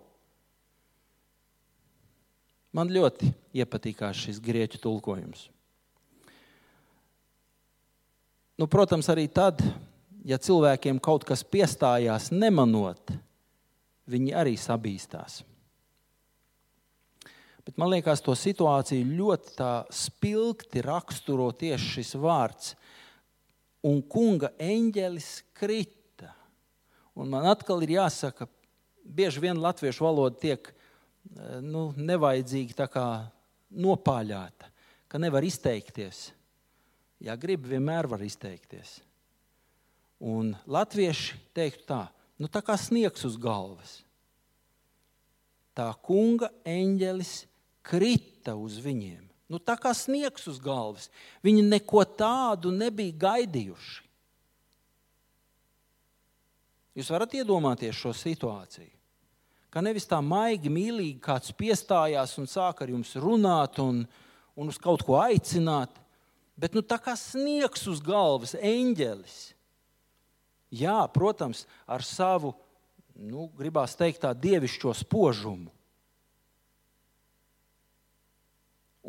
[2.75, 3.31] Man ļoti
[3.63, 5.49] iepatīkās šis grieķu tulkojums.
[8.61, 9.63] Nu, protams, arī tad,
[10.29, 13.09] ja cilvēkiem kaut kas piestājās nemanot,
[14.11, 15.39] viņi arī sabīstās.
[17.65, 22.75] Bet man liekas, to situāciju ļoti spilgti raksturo tieši šis vārds.
[23.89, 26.29] Un kunga eņģelis krita.
[27.17, 28.45] Un man atkal ir jāsaka,
[29.01, 30.69] bieži vien latviešu valoda tiek
[31.65, 32.77] nu, nevajadzīgi
[33.73, 34.69] nopāļāta,
[35.09, 36.27] ka nevar izteikties.
[37.21, 38.99] Ja grib, vienmēr var izteikties.
[40.21, 42.03] Un latvieši teiktu tā,
[42.41, 44.01] nu tā kā sniegs uz galvas.
[45.77, 47.35] Tā kunga eņģelis
[47.87, 49.31] krita uz viņiem.
[49.51, 51.09] Nu, tā kā sniegs uz galvas.
[51.43, 54.05] Viņi neko tādu nebija gaidījuši.
[57.01, 58.93] Jūs varat iedomāties šo situāciju.
[59.71, 64.03] Ka nevis tā maigi, mīlīgi kāds piestājās un sāk ar jums runāt un,
[64.59, 65.95] un uz kaut ko aicināt,
[66.59, 69.39] bet nu, tā kā sniegs uz galvas, eņģelis.
[70.71, 72.55] Jā, protams, ar savu,
[73.19, 75.73] nu, gribās teikt, tā dievišķo spožumu.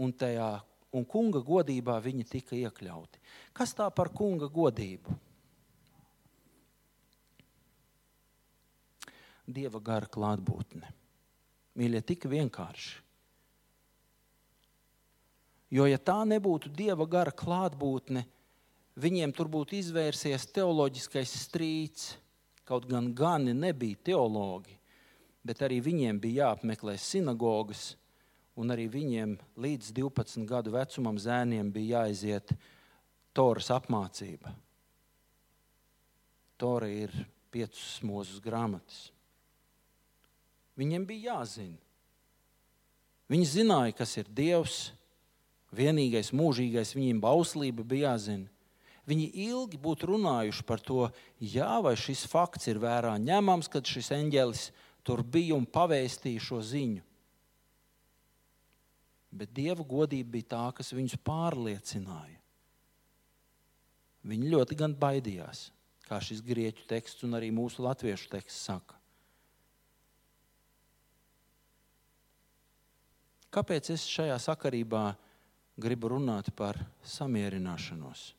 [0.02, 0.56] Un tajā
[0.96, 3.22] un kunga godībā viņi tika iekļauti.
[3.56, 5.14] Kas tā par kunga godību?
[9.52, 10.90] Dieva gara klātbūtne.
[11.80, 13.00] Mīļie, tik vienkārši.
[15.72, 18.26] Jo, ja tā nebūtu dieva gara klātbūtne,
[19.00, 22.10] viņiem tur būtu izvērsies teoloģiskais strīds.
[22.68, 24.76] Kaut gan gani nebija teologi,
[25.44, 27.96] bet arī viņiem bija jāapmeklē sinagogas,
[28.56, 32.54] un arī viņiem līdz 12 gadu vecumam zēniem bija jāiziet
[33.32, 34.52] Toras apmācība.
[36.60, 37.14] Tora ir
[37.52, 39.08] piecas mūzes grāmatas.
[40.80, 41.80] Viņiem bija jāzina.
[43.32, 44.92] Viņi zināja, kas ir Dievs,
[45.76, 48.50] vienīgais mūžīgais viņiem bauslība bija jāzina.
[49.10, 51.08] Viņi ilgi būtu runājuši par to,
[51.40, 54.68] jā, vai šis fakts ir vērā ņemams, kad šis eņģelis
[55.04, 57.02] tur bija un pavēstīja šo ziņu.
[59.32, 62.38] Bet dieva godība bija tā, kas viņus pārliecināja.
[64.28, 65.70] Viņi ļoti gan baidījās,
[66.06, 69.00] kā šis grieķu teksts un arī mūsu latviešu teksts saka.
[73.52, 75.10] Kāpēc es šajā sakarībā
[75.80, 78.32] gribu runāt par samierināšanos.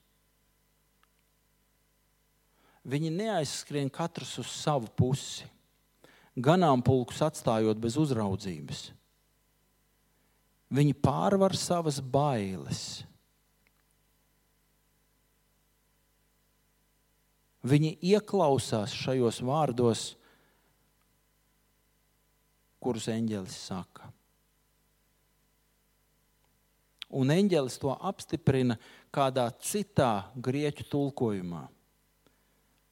[2.83, 5.47] Viņi neaizskrien katrs uz savu pusi,
[6.35, 8.91] ganāmpulkus atstājot bez uzraudzības.
[10.73, 13.05] Viņi pārvar savas bailes.
[17.63, 20.07] Viņi ieklausās šajos vārdos,
[22.83, 23.92] kurus eņģelis saka
[27.13, 28.79] un eņģelis to apstiprina
[29.15, 31.67] kādā citā grieķu tulkojumā.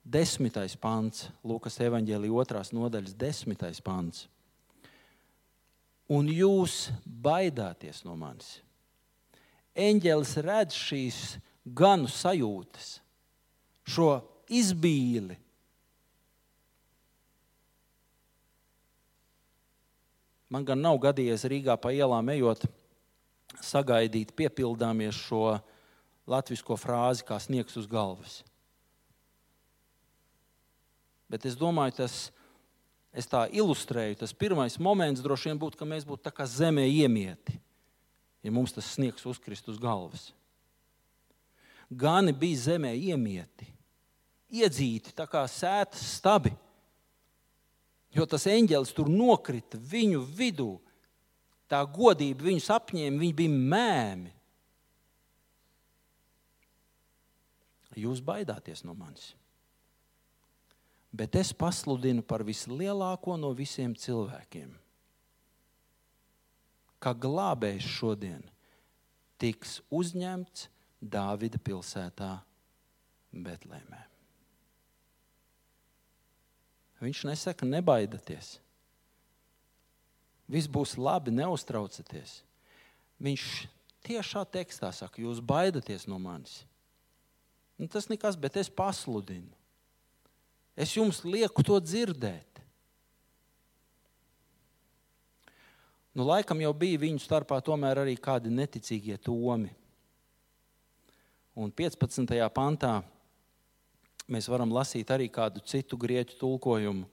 [0.05, 4.27] Desmitais pants, Lūkas evanģēlīja otrās nodaļas, desmitais pants.
[6.11, 8.59] Un jūs baidāties no manis.
[9.79, 11.21] Eņģelis redz šīs
[11.65, 12.97] ganu sajūtas,
[13.87, 14.11] šo
[14.51, 15.37] izbīli.
[20.51, 22.67] Man gan nav gadījies Rīgā pa ielām ejot,
[23.59, 25.59] sagaidīt, piepildāmies šo
[26.31, 28.41] latviešu frāzi, kā sniegs uz galvas.
[31.31, 32.31] Bet es domāju, tas
[33.15, 34.19] es tā ilustrēju.
[34.23, 37.59] Tas pirmais moments droši vien būtu, ka mēs būtu tā kā zemē iemieti,
[38.43, 40.31] ja mums tas sniegs uzkrist uz galvas.
[41.91, 43.67] Gani bija zemē iemieti,
[44.51, 46.53] iedzīti tā kā sētas stabi.
[48.15, 50.73] Jo tas eņģēlis tur nokrita viņu vidū.
[51.71, 54.33] Tā godība viņus apņēma, viņi bija mēmi.
[58.01, 59.33] Jūs baidāties no manis.
[61.11, 64.71] Bet es pasludinu par vislielāko no visiem cilvēkiem.
[67.03, 68.45] Kā glābējs šodien
[69.41, 70.69] tiks uzņemts
[71.01, 72.35] Dāvida pilsētā
[73.33, 74.03] Betlēmē.
[77.01, 78.59] Viņš nesaka, nebaidieties.
[80.51, 82.41] Viss būs labi, neuztraucieties.
[83.23, 83.45] Viņš
[84.07, 86.65] tiešā tekstā saka, jūs baidieties no manis.
[87.79, 89.49] Nu, tas nekas, bet es pasludinu.
[90.77, 92.61] Es jums lieku to dzirdēt.
[96.17, 97.61] Nu, laikam jau bija viņu starpā
[98.03, 99.71] arī kādi neticīgie tomi.
[101.55, 102.27] Un 15.
[102.51, 103.03] pantā
[104.27, 107.07] mēs varam lasīt arī kādu citu grieķu tulkojumu.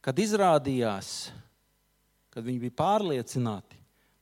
[0.00, 1.30] Kad izrādījās,
[2.32, 3.78] kad viņi bija pārliecināti,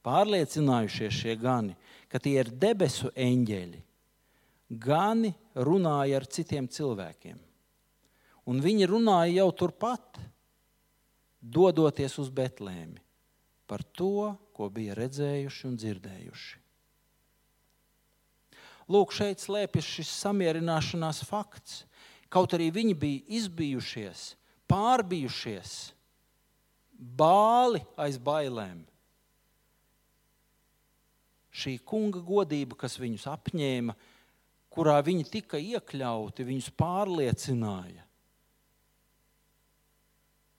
[0.07, 1.75] pārliecinājušies šie gani,
[2.09, 3.83] ka tie ir debesu eņģeļi,
[4.83, 7.39] gani runāja ar citiem cilvēkiem.
[8.47, 10.21] Un viņi runāja jau turpat,
[11.43, 13.03] dodoties uz Betlēmi,
[13.67, 16.63] par to, ko bija redzējuši un dzirdējuši.
[18.87, 21.83] Lūk, šeit slēpjas šis samierināšanās fakts.
[22.31, 24.37] Kaut arī viņi bija izbijušies,
[24.71, 25.73] pārbijušies,
[26.97, 28.85] bāli aiz bailēm.
[31.57, 33.95] Šī kunga godība, kas viņus apņēma,
[34.73, 38.05] kurā viņi tika iekļauti, viņus pārliecināja.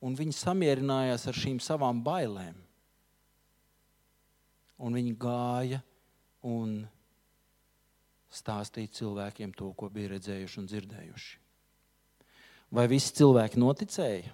[0.02, 2.58] Un viņi samierinājās ar šīm savām bailēm.
[4.78, 5.82] Un viņi gāja
[6.46, 6.84] un
[8.34, 11.38] stāstīt cilvēkiem to, ko bija redzējuši un dzirdējuši.
[12.78, 14.34] Vai visi cilvēki noticēja?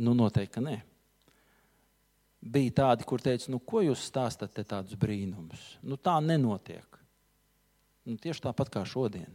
[0.00, 0.78] Nu, noteikti, ka nē.
[2.44, 5.62] Bija tādi, kur teica, nu, ko jūs stāstāt te tādus brīnumus?
[5.86, 6.98] Nu, tā nenotiek.
[8.04, 9.30] Nu, tieši tāpat kā šodien.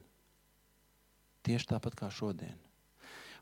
[1.47, 2.57] Tieši tāpat kā šodien.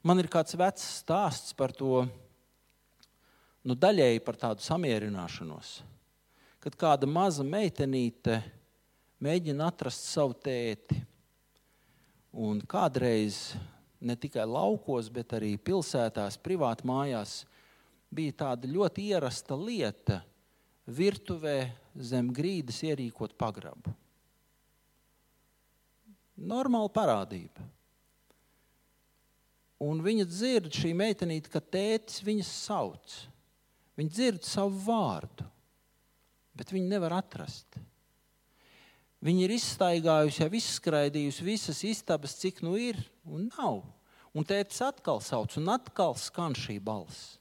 [0.06, 2.06] Man ir kāds vecs stāsts par to,
[3.68, 5.80] nu, daļēji par tādu samierināšanos.
[6.64, 8.40] Kad kāda maza meitenīte
[9.24, 11.00] mēģina atrast savu tēti.
[12.38, 13.58] Un kādreiz
[14.00, 17.42] ne tikai laukos, bet arī pilsētās, privāti mājās
[18.14, 20.22] bija tāda ļoti ierasta lieta
[20.88, 21.58] virtuvē
[22.00, 23.92] zem grīdas ierīkot pagrabu.
[26.38, 27.66] Normāla parādība.
[29.82, 33.18] Un viņa dzird šī meitenīte, ka tētis viņas sauc.
[33.98, 35.46] Viņa dzird savu vārdu,
[36.58, 37.78] bet viņa nevar atrast.
[39.26, 43.82] Viņi ir izstaigājuši, jau izskraidījuši visas istabas, cik nu ir, un nav.
[44.38, 47.40] Un tētis atkal sauc, un atkal skan šī balss.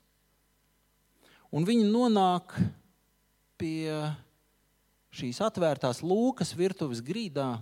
[1.53, 2.55] Un viņi nonāk
[3.61, 3.93] pie
[5.17, 7.59] šīs atvērtās lūkas virtuves grīdā,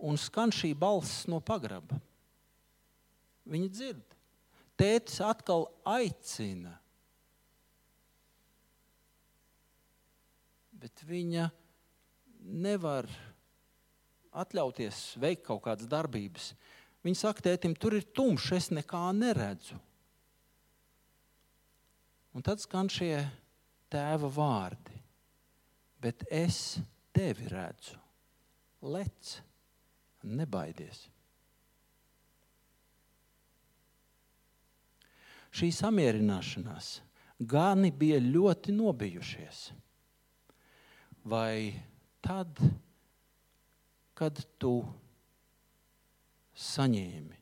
[0.00, 1.98] un skan šī balss no pagraba.
[3.50, 4.16] Viņi dzird.
[4.78, 6.76] Tētis atkal aicina.
[10.80, 11.50] Bet viņa
[12.50, 13.08] nevar
[14.30, 16.52] atļauties veikt kaut kādas darbības.
[17.06, 19.78] Viņi saka, tētim, tur ir tumšs, es nekā neredzu.
[22.36, 23.14] Un tad skan šie
[23.90, 24.98] tēva vārdi.
[26.00, 26.78] Bet es
[27.16, 27.98] tevi redzu.
[28.86, 29.34] Lec,
[30.24, 31.02] nebaidies.
[35.50, 37.00] Šī samierināšanās
[37.50, 39.64] gani bija ļoti nobijušies.
[41.28, 41.74] Vai
[42.24, 42.60] tad,
[44.14, 44.74] kad tu
[46.60, 47.38] saņēmi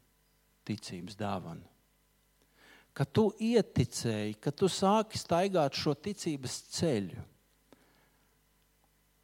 [0.68, 1.64] ticības dāvanu.
[2.98, 7.22] Kad tu ieticēji, kad tu sāki staigāt šo ticības ceļu,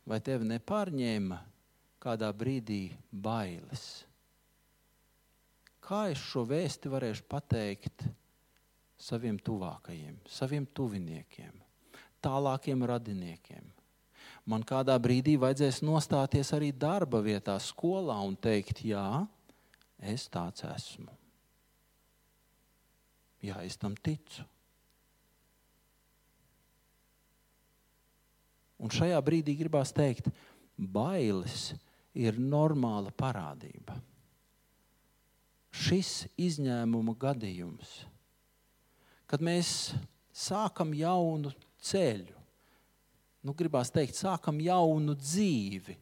[0.06, 1.40] vai tevi nepārņēma
[2.02, 4.04] kādā brīdī bailes?
[5.84, 8.06] Kā es šo vēsti varēšu pateikt
[9.00, 11.58] saviem tuvākajiem, saviem tuviniekiem,
[12.24, 13.73] tālākiem radiniekiem?
[14.48, 19.24] man kādā brīdī vajadzēs nostāties arī darba vietā, skolā un teikt, jā,
[19.98, 21.12] es tāds esmu.
[23.44, 24.44] Jā, es tam ticu.
[28.84, 30.28] Un šajā brīdī gribās teikt,
[30.76, 31.72] bailes
[32.16, 33.96] ir normāla parādība.
[35.74, 38.04] Šis izņēmuma gadījums,
[39.26, 39.94] kad mēs
[40.34, 41.50] sākam jaunu
[41.82, 42.33] ceļu,
[43.44, 45.98] nu, gribās teikt, sākam jaunu dzīvi.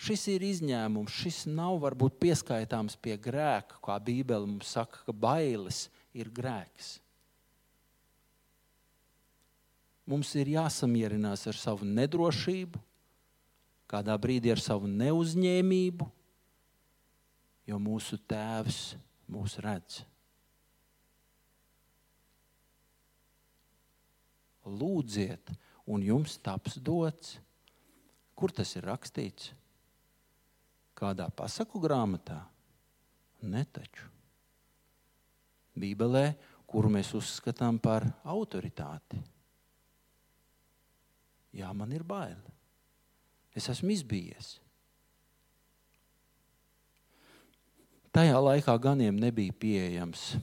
[0.00, 5.88] Šis ir izņēmums, šis nav varbūt pieskaitāms pie grēka, kā Bībele mums saka, ka bailes
[6.16, 6.94] ir grēks.
[10.08, 12.80] Mums ir jāsamierinās ar savu nedrošību,
[13.90, 16.06] kādā brīdī ar savu neuzņēmību,
[17.68, 18.80] jo mūsu tēvs
[19.30, 20.00] mūs redz.
[24.70, 25.52] Lūdziet,
[25.86, 27.38] un jums taps dots.
[28.34, 29.52] Kur tas ir rakstīts?
[30.96, 32.40] Kādā pasaku grāmatā?
[33.40, 34.08] Netaču.
[35.80, 36.34] Bībelē,
[36.68, 39.20] kuru mēs uzskatām par autoritāti.
[41.56, 42.38] Jā, man ir bail.
[43.56, 44.58] Es esmu izbijies.
[48.14, 50.34] Tajā laikā ganiem nebija pieejams.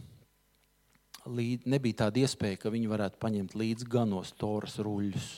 [1.27, 5.29] Līd, nebija tāda iespēja, ka viņi varētu paņemt līdzi ganos toras ruļļus.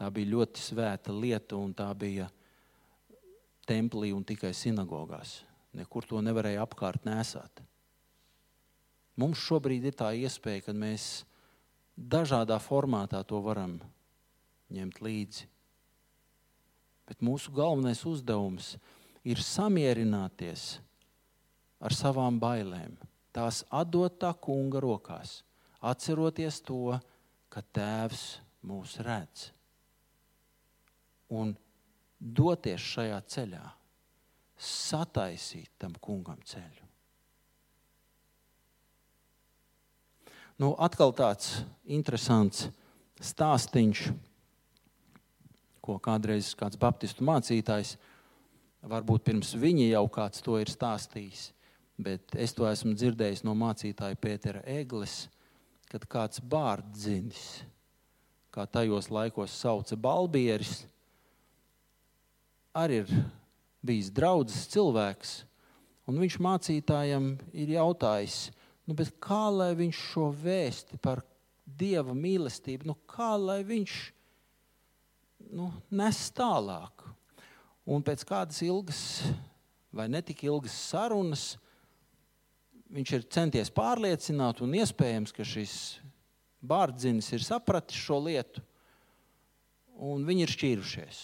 [0.00, 2.26] Tā bija ļoti svēta lieta, un tā bija
[3.68, 5.40] templī un tikai sinagogās.
[5.76, 7.62] Nekur to nevarēja apkārt nesāt.
[9.20, 11.22] Mums šobrīd ir tā iespēja, ka mēs
[11.94, 13.76] dažādā formātā to varam
[14.72, 15.46] ņemt līdzi.
[17.10, 18.76] Bet mūsu galvenais uzdevums
[19.26, 20.78] ir samierināties
[21.80, 22.94] ar savām bailēm,
[23.36, 25.40] tās atdot tā kunga rokās,
[25.80, 26.98] atceroties to,
[27.50, 28.24] ka Tēvs
[28.66, 29.50] mūs redz.
[31.30, 31.54] Un
[32.18, 33.64] doties šajā ceļā,
[34.60, 36.88] sataisīt tam kungam ceļu.
[40.60, 42.66] Nu, atkal tāds interesants
[43.24, 44.10] stāstīns
[45.90, 47.96] ko kādreiz kāds baptistu mācītājs,
[48.86, 51.50] varbūt pirms viņa jau kāds to ir stāstījis,
[52.00, 55.26] bet es to esmu dzirdējis no mācītāja Pētera Eglis,
[55.90, 57.62] kad kāds bārdzinis,
[58.54, 60.84] kā tajos laikos sauca balbieris,
[62.74, 63.14] arī ir
[63.84, 65.34] bijis draudzes cilvēks,
[66.10, 68.48] un viņš mācītājam ir jautājis,
[68.86, 71.22] nu, kā lai viņš šo vēsti par
[71.64, 73.98] dieva mīlestību, nu, kā lai viņš
[75.54, 77.06] nu, nes tālāk.
[77.90, 79.00] Un pēc kādas ilgas
[79.94, 81.54] vai netik ilgas sarunas
[82.90, 85.74] viņš ir centies pārliecināt, un iespējams, ka šis
[86.60, 88.62] bārdzinis ir sapratis šo lietu,
[90.00, 91.22] un viņi ir šķīrušies.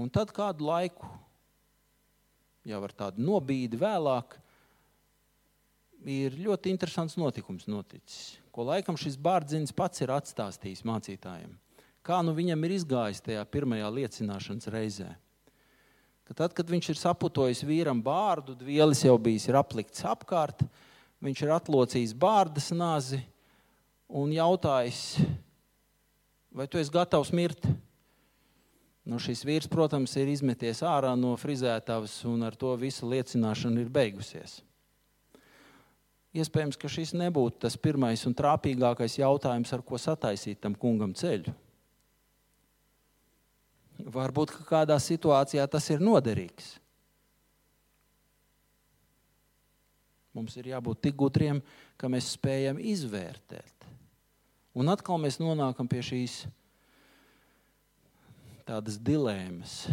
[0.00, 1.08] Un tad kādu laiku,
[2.68, 4.36] jau ar tādu nobīdi vēlāk,
[6.08, 11.58] ir ļoti interesants notikums noticis, ko laikam šis bārdzinis pats ir atstāstījis mācītājiem
[12.06, 15.10] kā nu viņam ir izgājis tajā pirmajā liecināšanas reizē.
[16.30, 20.62] Ka tad, kad viņš ir saputojis vīram bārdu, vielas jau bijis aplikts apkārt,
[21.18, 23.18] viņš ir atlocījis bārdas nāzi
[24.06, 25.18] un jautājis,
[26.54, 27.66] vai tu esi gatavs mirt?
[29.02, 33.90] Nu, šis vīrs, protams, ir izmeties ārā no frizētavas, un ar to visa liecināšana ir
[33.90, 34.60] beigusies.
[36.30, 41.58] Iespējams, ka šis nebūtu tas pirmais un trāpīgākais jautājums, ar ko sataisīt tam kungam ceļu.
[44.08, 46.76] Varbūt kādā situācijā tas ir noderīgs.
[50.36, 51.58] Mums ir jābūt tik gudriem,
[51.98, 53.86] ka mēs spējam izvērtēt.
[54.78, 56.44] Un atkal mēs nonākam pie šīs
[58.68, 59.88] tādas dilēmas,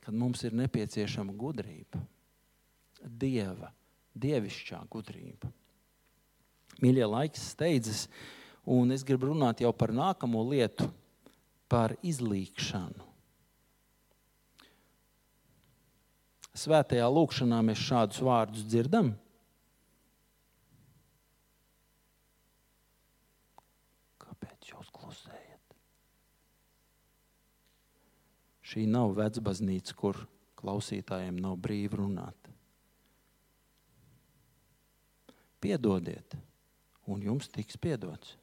[0.00, 2.00] kad mums ir nepieciešama gudrība,
[3.04, 3.68] dieva,
[4.16, 5.52] dievišķā gudrība.
[6.80, 8.06] Mīļie, laiks steidzas,
[8.64, 10.88] un es gribu runāt jau par nākamo lietu,
[11.68, 13.09] par izlīkšanu.
[16.60, 19.14] Svētajā lūkšanā mēs šādus vārdus dzirdam.
[24.20, 25.78] Kāpēc jūs klusējat?
[28.60, 30.20] Šī nav vecbaznīca, kur
[30.60, 32.52] klausītājiem nav brīvi runāt.
[35.60, 36.36] Piedodiet,
[37.08, 38.36] un jums tiks piedots.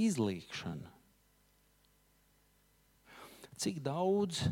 [0.00, 0.92] Izlīkšana.
[3.60, 4.46] Cik daudz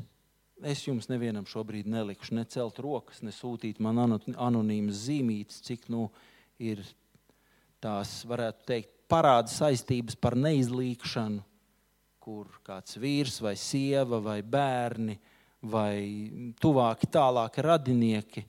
[0.67, 6.09] Es jums nevienam šobrīd nelikšu necelt rokas, nesūtīt man anonīmas zīmītes, cik nu
[6.59, 6.83] ir
[7.83, 11.45] tās, varētu teikt, parāda saistības par neizlīkšanu,
[12.19, 15.15] kur kāds vīrs vai sieva vai bērni
[15.63, 18.45] vai tuvāki, tālāki radinieki,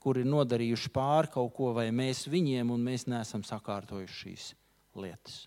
[0.00, 4.48] kuri ir nodarījuši pāri kaut ko, vai mēs viņiem, un mēs neesam sakārtojuši šīs
[4.96, 5.44] lietas.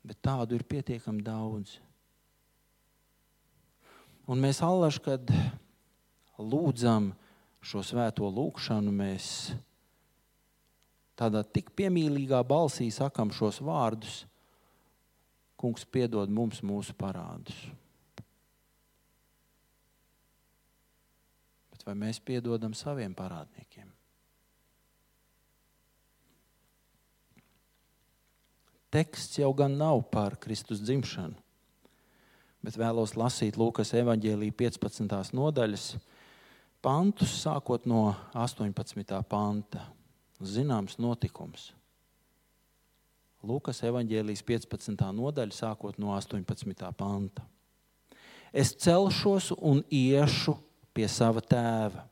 [0.00, 1.76] Bet tādu ir pietiekami daudz.
[4.30, 5.26] Un mēs allaž, kad
[6.38, 7.10] lūdzam
[7.66, 9.26] šo svēto lūgšanu, mēs
[11.18, 14.22] tādā tik piemīlīgā balsī sakam šos vārdus:
[15.58, 17.58] Kungs, piedod mums mūsu parādus.
[21.74, 23.90] Bet vai mēs piedodam saviem parādniekiem?
[28.94, 31.36] Teksts jau gan nav par Kristus dzimšanu,
[32.64, 35.34] bet vēlos lasīt Lūkas evanģēlīja 15.
[35.36, 35.86] nodaļas
[36.84, 39.20] pantus, sākot no 18.
[39.28, 39.84] panta.
[40.40, 41.70] Zināms notikums.
[43.44, 44.96] Lūkas evanģēlijas 15.
[45.16, 46.92] nodaļa, sākot no 18.
[46.96, 47.44] panta.
[48.52, 50.56] Es celšos un iešu
[50.92, 52.04] pie sava tēva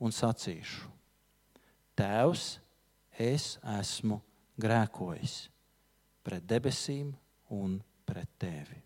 [0.00, 0.88] un sacīšu:
[1.94, 2.46] Tēvs,
[3.18, 4.18] es esmu
[4.58, 5.36] grēkojis
[6.24, 7.12] pret debesīm
[7.52, 7.76] un
[8.08, 8.83] pret tevi.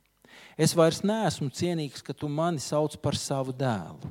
[0.58, 4.10] Es vairs neesmu cienīgs, ka tu mani sauc par savu dēlu.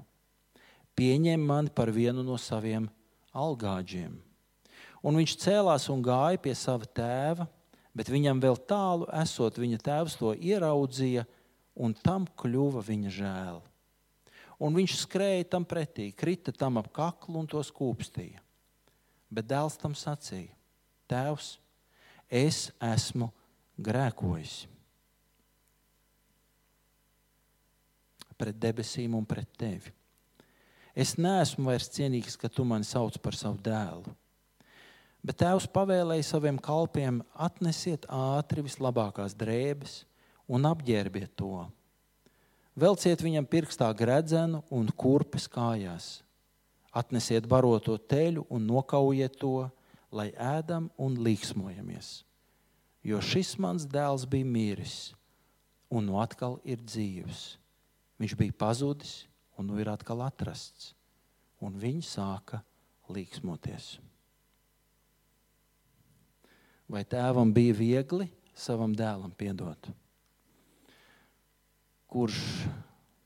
[0.98, 2.88] Pieņem mani par vienu no saviem
[3.36, 4.14] algāģiem.
[5.04, 7.46] Un viņš cēlās un gāja pie sava tēva,
[7.94, 11.26] bet viņam vēl tālu esot, viņa tēvs to ieraudzīja,
[11.78, 13.60] un tam kļuva viņa žēl.
[14.64, 18.42] Un viņš skrēja tam pretī, krita tam ap kaklu un to skūpstīja.
[19.30, 20.56] Bet dēls tam sacīja:
[21.12, 21.58] Tēvs,
[22.32, 23.30] es esmu
[23.78, 24.64] grēkojis
[28.38, 29.94] pret debesīm un pret tevi.
[30.98, 34.14] Es neesmu vairs cienīgs, ka tu mani sauc par savu dēlu.
[35.22, 40.00] Bet tēvs pavēlēja saviem kalpiem: atnesiet ātri vislabākās drēbes
[40.48, 41.68] un apģērbiet to.
[42.78, 46.22] Velciet viņam pirkstā gredzenu un kurpes kājās.
[46.94, 49.68] Atnesiet baroto teļu un nokaujiet to,
[50.14, 52.24] lai ēdam un līksmojamies.
[53.06, 55.14] Jo šis mans dēls bija miris,
[55.90, 57.58] un nu atkal ir dzīves.
[58.18, 60.94] Viņš bija pazudis, un nu ir atkal atrasts.
[61.62, 62.62] Un viņi sāka
[63.10, 63.98] līksmoties.
[66.88, 69.90] Vai tēvam bija viegli savam dēlam piedot?
[72.08, 72.40] Kurš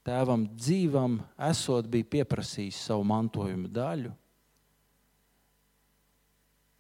[0.08, 1.20] tēvam dzīvam,
[1.52, 4.16] esot, bija pieprasījis savu mantojuma daļu,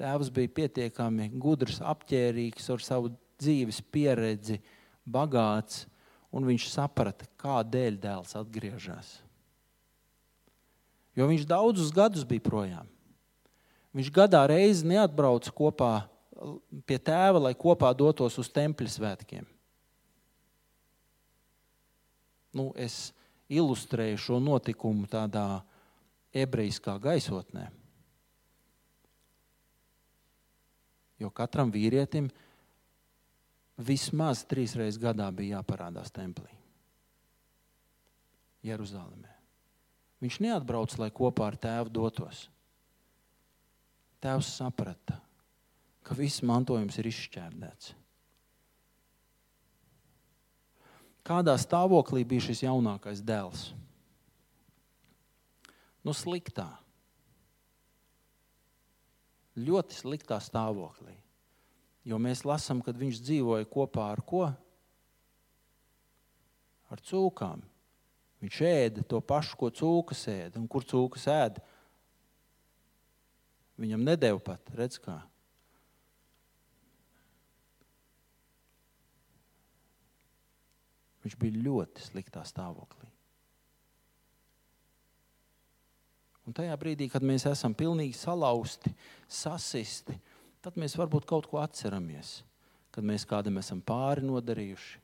[0.01, 4.57] Tēvs bija pietiekami gudrs, apģērbīgs ar savu dzīves pieredzi,
[5.05, 5.83] bagāts,
[6.31, 9.19] un viņš saprata, kādēļ dēls atgriežas.
[11.17, 12.87] Jo viņš daudzus gadus bija projām.
[13.91, 15.93] Viņš gadā reizi neatbrauca kopā
[16.87, 19.47] pie tēva, lai kopā dotos uz tempļa svētkiem.
[22.55, 23.11] Nu, es
[23.51, 25.61] ilustrēju šo notikumu tādā
[26.31, 27.67] ebrejiskā gaisotnē.
[31.21, 32.31] Jo katram vīrietim
[33.81, 36.51] vismaz trīs reizes gadā bija jāparādās templī.
[38.65, 39.31] Jeruzalemē.
[40.21, 42.43] Viņš neatbrauc, lai kopā ar tēvu dotos.
[44.21, 45.17] Tēvs saprata,
[46.05, 47.95] ka viss mantojums ir izšķērdēts.
[51.25, 53.71] Kādā stāvoklī bija šis jaunākais dēls?
[56.05, 56.69] Nu, sliktā
[59.57, 61.15] ļoti sliktā stāvoklī.
[62.07, 64.45] Jo mēs lasām, kad viņš dzīvoja kopā ar ko?
[66.91, 67.61] Ar cūkām.
[68.41, 70.57] Viņš ēda to pašu, ko cūkas ēda.
[70.57, 71.61] Un kur cūkas ēda?
[73.81, 75.19] Viņam nedēļa pat, redz kā.
[81.21, 83.11] Viņš bija ļoti sliktā stāvoklī.
[86.49, 88.89] Un tajā brīdī, kad mēs esam pilnīgi salauzti,
[89.29, 90.17] sasisti,
[90.61, 92.41] tad mēs varbūt kaut ko atceramies.
[92.91, 94.97] Kad mēs kādam esam pāri nodarījuši,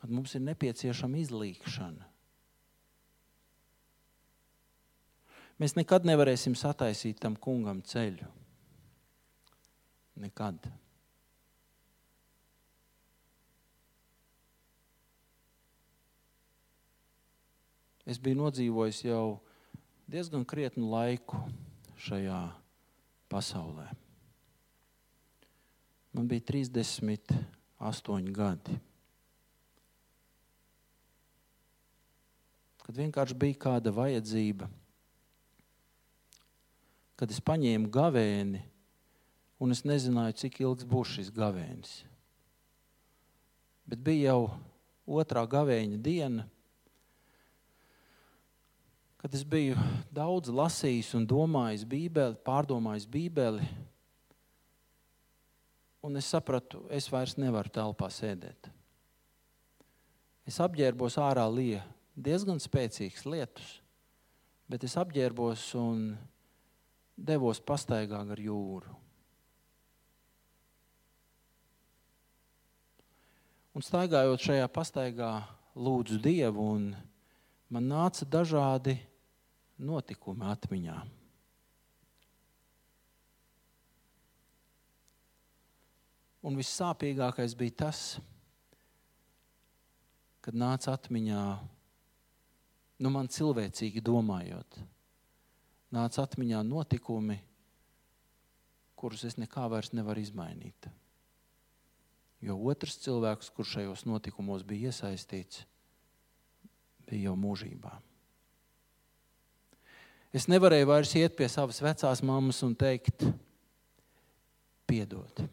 [0.00, 2.06] kad mums ir nepieciešama izlīkšana.
[5.58, 8.30] Mēs nekad nevarēsim sataisīt tam kungam ceļu.
[10.22, 10.70] Nekad.
[18.08, 19.38] Es biju nodzīvojis jau
[20.08, 21.42] diezgan krietnu laiku
[22.00, 22.40] šajā
[23.28, 23.90] pasaulē.
[26.12, 28.78] Man bija 38 gadi.
[32.82, 34.68] Kad vienkārši bija kāda vajadzība,
[37.18, 38.62] kad es paņēmu gavēni,
[39.60, 41.98] un es nezināju, cik ilgs būs šis gavēnis.
[43.88, 44.48] Bet bija jau
[45.20, 46.46] otrā gavēņa diena,
[49.18, 49.76] kad es biju
[50.14, 53.66] daudz lasījis un domājis Bībeli, pārdomājis Bībeli.
[56.08, 58.70] Un es sapratu, es vairs nevaru telpā sēdēt.
[60.48, 61.82] Es apģērbos ārā lieja,
[62.16, 63.74] diezgan spēcīgs lietus,
[64.72, 66.14] bet es apģērbos un
[67.12, 68.94] devos pastaigā gar jūru.
[73.76, 75.34] Un staigājot šajā pastaigā,
[75.76, 76.88] lūdzu Dievu, un
[77.68, 78.96] man nāca dažādi
[79.76, 80.98] notikumi atmiņā.
[86.48, 88.02] Un vissāpīgākais bija tas,
[90.40, 91.42] kad nāca atmiņā,
[93.04, 94.78] nu, man cilvēcīgi domājot,
[95.92, 97.36] nāca atmiņā notikumi,
[98.96, 100.88] kurus es nekā vairs nevaru izmainīt.
[102.40, 105.66] Jo otrs cilvēks, kurš šajos notikumos bija iesaistīts,
[107.10, 107.92] bija jau mūžībā.
[110.32, 113.28] Es nevarēju vairs iet pie savas vecās mammas un teikt,
[114.88, 115.44] piedod.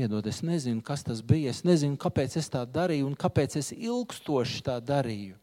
[0.00, 1.50] Piedod, es nezinu, kas tas bija.
[1.52, 5.34] Es nezinu, kāpēc es tā darīju un kāpēc es ilgstoši tā darīju.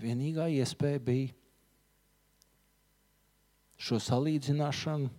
[0.00, 1.36] Vienīgā iespēja bija
[3.76, 5.12] šo salīdzināšanu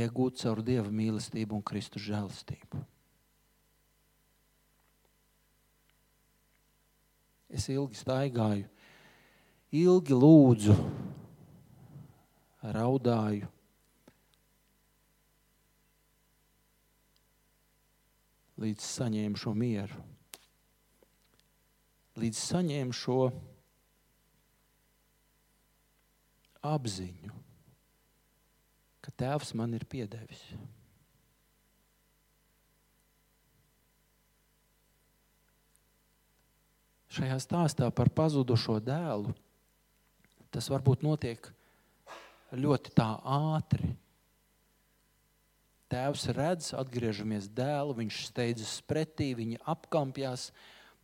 [0.00, 2.86] iegūt caur Dieva mīlestību un Kristus žēlastību.
[7.52, 8.71] Es ilgi staigāju
[9.72, 10.76] ilgi lūdzu,
[12.76, 13.48] raudāju.
[18.62, 19.96] Līdz saņēmu šo mieru,
[22.20, 23.16] līdz saņēmu šo
[26.62, 27.32] apziņu,
[29.02, 30.44] ka Tēvs man ir piedevis.
[37.12, 39.34] Šajā stāstā par pazudušo dēlu
[40.52, 41.48] tas varbūt notiek
[42.52, 43.94] ļoti tā ātri.
[45.92, 50.48] Tēvs redz, atgriežamies dēlu, viņš steidzas pretī, viņa apkampjās.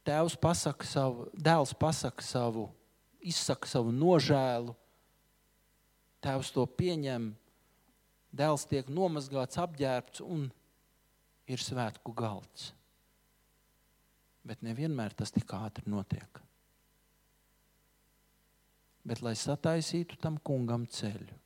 [0.08, 2.68] Tēvs pasaka savu, dēls pasaka savu,
[3.20, 4.72] izsaka savu nožēlu.
[6.24, 7.30] Tēvs to pieņem,
[8.32, 10.48] dēls tiek nomazgāts, apģērbts un
[11.48, 12.72] ir svētku galds.
[14.48, 16.47] Bet nevienmēr tas tik ātri notiek.
[19.08, 21.36] Bet, lai sataisītu tam kungam ceļu,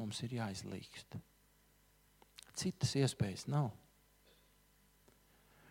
[0.00, 1.16] mums ir jāizlīgst.
[2.54, 3.70] Citas iespējas nav.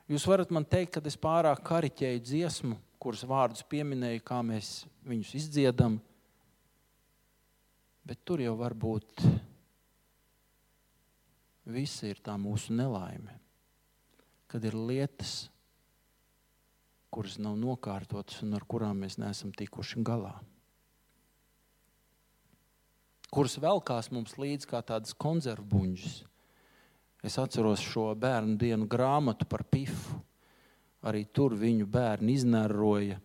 [0.09, 5.31] Jūs varat man teikt, ka es pārāk kariķēju dziesmu, kuras vārdus pieminēju, kā mēs viņus
[5.39, 5.99] izdziedam,
[8.03, 9.23] bet tur jau var būt
[11.71, 13.37] visa ir tā mūsu nelaime.
[14.51, 15.47] Kad ir lietas,
[17.13, 20.33] kuras nav nokārtotas un ar kurām mēs neesam tikuši galā.
[23.33, 26.19] Kuras velkās mums līdzi kā tādas konservbuļģis.
[27.25, 30.19] Es atceros šo bērnu dienu grāmatu par pifu.
[31.03, 33.17] Arī tur viņu bērni iznēroja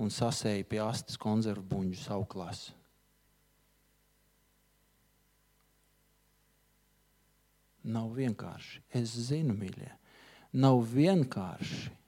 [0.00, 2.62] un sasēja pie astes konservbuļģus auklās.
[7.90, 8.82] Nav vienkārši.
[8.96, 9.92] Es zinu, mīļie,
[10.60, 11.99] nav vienkārši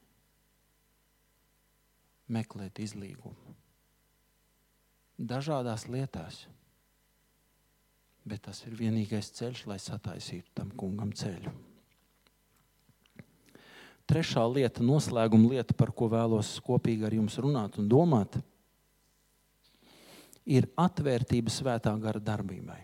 [2.28, 3.56] meklēt izlīgumu.
[5.18, 6.46] Dažādās lietās.
[8.26, 11.50] Bet tas ir vienīgais ceļš, lai sataisītu tam kungam ceļu.
[14.06, 18.38] Trešā lieta, noslēguma lieta, par ko vēlos kopīgi ar jums runāt un domāt,
[20.46, 22.80] ir atvērtība svētā gara darbībai.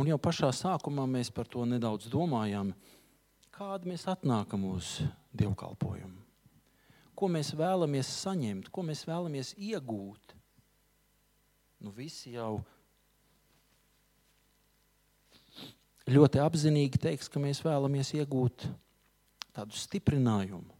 [0.00, 2.72] Un jau pašā sākumā mēs par to nedaudz domājām,
[3.60, 5.02] kādi mēs atnākam uz
[5.36, 6.16] dievkalpojumu.
[7.12, 10.32] Ko mēs vēlamies saņemt, ko mēs vēlamies iegūt?
[11.84, 12.62] Nu, visi jau
[16.08, 18.64] ļoti apzinīgi teiks, ka mēs vēlamies iegūt
[19.52, 20.72] tādu stiprinājumu,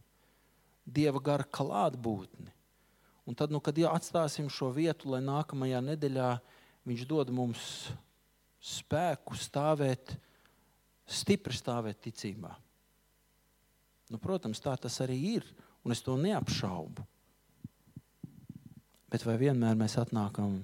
[0.81, 2.49] dieva gara klātbūtni.
[3.29, 6.31] Un tad, nu, kad jau atstāsim šo vietu, lai nākamajā nedēļā
[6.89, 7.61] viņš dod mums
[8.57, 10.17] spēku stāvēt,
[11.05, 12.57] stipri stāvēt ticībā.
[14.11, 15.45] Nu, protams, tā tas arī ir,
[15.87, 17.05] un es to neapšaubu.
[19.11, 20.59] Bet vai vienmēr mēs atnākam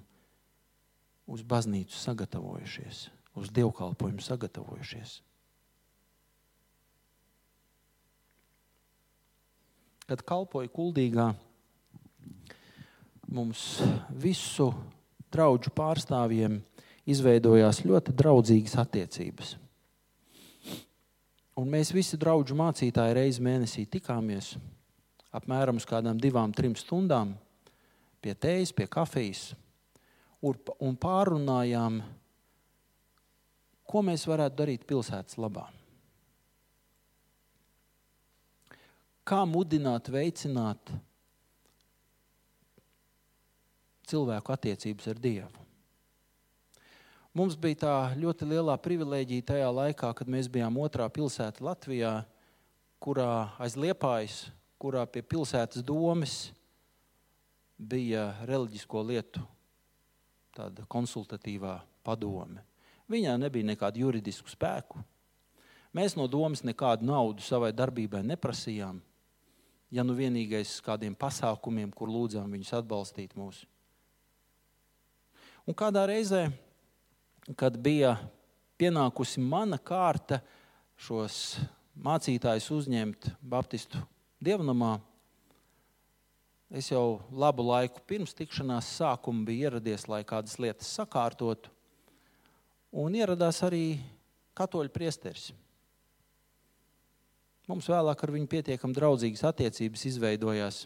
[1.32, 3.06] uz baznīcu sagatavojušies,
[3.40, 5.22] uz dievkalpojumu sagatavojušies?
[10.08, 11.30] Kad kalpoju kuldīgā,
[13.28, 13.64] mums
[14.12, 14.70] visu
[15.32, 16.62] draugu pārstāvjiem
[17.08, 19.56] izveidojās ļoti draudzīgas attiecības.
[21.58, 24.54] Un mēs visi draugu mācītāji reizi mēnesī tikāmies
[25.38, 27.36] apmēram uz kādām divām, trim stundām
[28.22, 29.52] pie tējas, pie kafijas
[30.42, 32.02] un pārunājām,
[33.88, 35.66] ko mēs varētu darīt pilsētas labā.
[39.28, 40.94] Kā mudināt, veicināt
[44.08, 45.67] cilvēku attiecības ar Dievu.
[47.38, 52.24] Mums bija tā ļoti lielā privilēģija tajā laikā, kad mēs bijām otrā pilsēta Latvijā,
[53.04, 54.38] kurā aiz liepājas,
[54.82, 56.48] kurā pie pilsētas domes
[57.78, 59.46] bija reliģisko lietu
[60.90, 62.66] konsultatīvā padome.
[63.06, 65.06] Viņā nebija nekādu juridisku spēku.
[65.94, 68.98] Mēs no domas nekādu naudu savai darbībai neprasījām.
[69.94, 73.70] Ja nu vienīgais kādiem pasākumiem, kur lūdzām viņus atbalstīt mūsu.
[75.68, 76.48] Un kādā reizē,
[77.56, 78.18] kad bija
[78.80, 80.42] pienākusi mana kārta
[81.00, 81.58] šos
[82.04, 84.02] mācītājus uzņemt Baptistu
[84.44, 84.98] dievnamā,
[86.70, 91.72] es jau labu laiku pirms tikšanās sākuma biju ieradies, lai kādas lietas sakārtotu.
[92.98, 94.00] Un ieradās arī
[94.58, 95.52] katoļu priesteris.
[97.68, 100.86] Mums vēlāk ar viņu pietiekami draudzīgas attiecības izveidojās.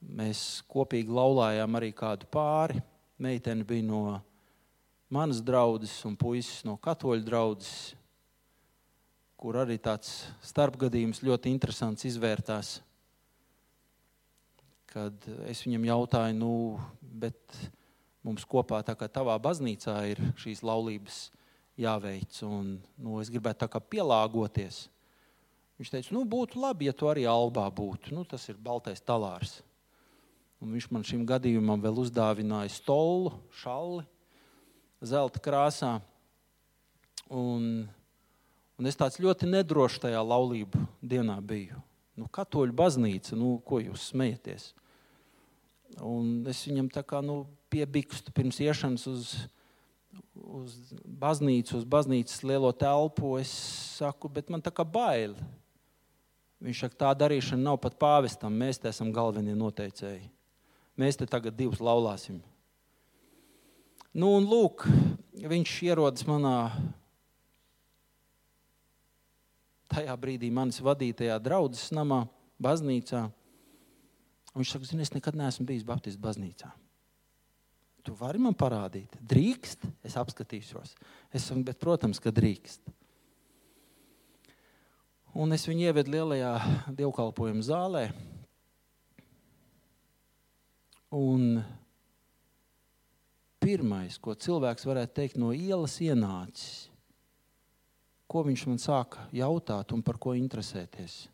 [0.00, 2.80] Mēs kopīgi laulājām arī kādu pāri
[3.20, 4.04] meitene bija no
[5.10, 7.96] manas draudzes un puisis no katoļu draudzes,
[9.40, 12.78] kur arī tāds starpgadījums ļoti interesants izvērtās.
[14.90, 16.54] Kad es viņam jautāju, nu,
[17.00, 17.38] bet
[18.26, 21.28] mums kopā tā kā tavā baznīcā ir šīs laulības
[21.80, 24.84] jāveic, un nu, es gribētu tā kā pielāgoties.
[25.80, 28.12] Viņš teica, nu, būtu labi, ja tu arī albā būtu.
[28.12, 29.62] Nu, tas ir baltais talārs.
[30.60, 33.32] Un viņš man šim gadījumam vēl uzdāvināja stolu,
[33.62, 34.04] šalli,
[35.02, 35.98] zelta krāsā.
[37.30, 37.86] Un,
[38.78, 41.78] un es tāds ļoti nedrošs tajā laulību dienā biju.
[42.18, 44.72] Nu, katoļu baznīca, nu, ko jūs smejaties?
[46.04, 49.30] Un es viņam tā kā nu, piebikstu pirms iešanas uz,
[50.34, 53.36] uz baznīcu, uz baznīcas lielo telpu.
[53.40, 53.54] Es
[53.96, 55.36] saku, bet man tā kā bail.
[56.60, 60.28] Viņš saka, tā darīšana nav pat pāvestam, mēs te esam galvenie noteicēji.
[61.00, 62.42] Mēs te tagad divus laulāsim.
[64.10, 64.86] Nu, un lūk,
[65.38, 66.54] viņš ierodas manā
[69.90, 72.24] tajā brīdī manis vadītajā draudzes namā,
[72.62, 73.28] baznīcā.
[74.56, 76.72] Viņš saka, zini, es nekad neesmu bijis Baptistu baznīcā.
[78.02, 80.96] Tu vari man parādīt, drīkst, es apskatīšos.
[81.30, 82.82] Es saku, bet, protams, ka drīkst.
[85.38, 86.54] Un es viņu ievedu lielajā
[86.98, 88.08] dievkalpojuma zālē,
[91.10, 91.64] Un
[93.70, 96.88] pirmais, ko cilvēks varētu teikt no ielas ienācis,
[98.30, 101.28] ko viņš man sāka jautāt un par ko interesēties.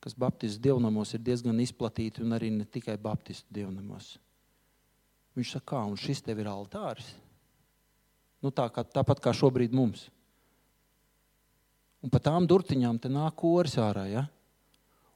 [0.00, 4.14] Kas Baptistu dievnamos ir diezgan izplatīti un arī ne tikai Baptistu dievnamos.
[5.36, 7.12] Viņš saka, kā, un šis tev ir altāris.
[8.40, 10.08] Nu, tā kā, tāpat kā šobrīd mums.
[12.00, 14.06] Un pa tām durtiņām te nāk koris ārā.
[14.08, 14.24] Ja?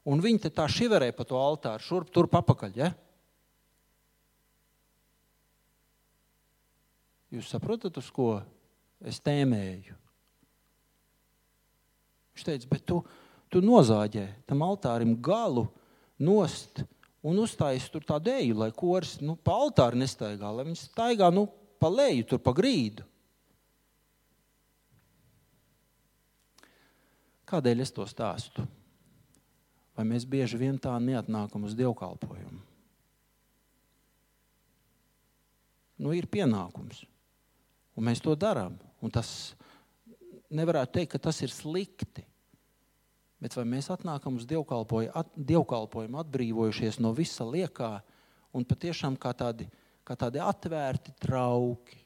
[0.04, 2.76] Un viņi tā šiverē pa to altāru, šurp tur papakaļ.
[2.76, 2.92] Ja?
[7.32, 8.36] Jūs saprotat, uz ko
[9.04, 9.96] es tēmēju?
[12.34, 12.98] Viņš teica, bet tu,
[13.48, 15.68] tu nozāģē tam altārim galu
[16.18, 16.82] nost
[17.24, 21.46] un uztaisīji tur tādu eju, lai koris nu, pa altāru nestaigā, lai viņš staigā nu,
[21.80, 23.06] pa leju, tur pa grīdu.
[27.48, 28.64] Kādēļ es to stāstu?
[29.94, 32.62] Vai mēs bieži vien tā neatnākam uz dievkalpojumu?
[36.02, 37.04] Nu, ir pienākums.
[37.94, 38.76] Un mēs to darām.
[39.04, 39.54] Un tas
[40.54, 42.24] nevarētu teikt, ka tas ir slikti.
[43.42, 47.98] Bet vai mēs atnākam uz dievkalpojumu, at, dievkalpojumu atbrīvojušies no visa liekā
[48.56, 49.66] un patiešām kā tādi,
[50.06, 52.00] kā tādi atvērti trauki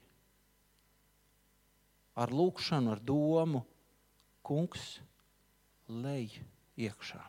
[2.19, 3.63] ar lūkšanu, ar domu,
[4.43, 4.97] kungs,
[5.89, 6.41] lej
[6.81, 7.21] iekšā.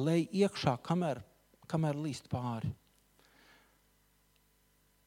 [0.00, 1.20] Lej iekšā, kamēr,
[1.68, 2.72] kamēr līst pāri.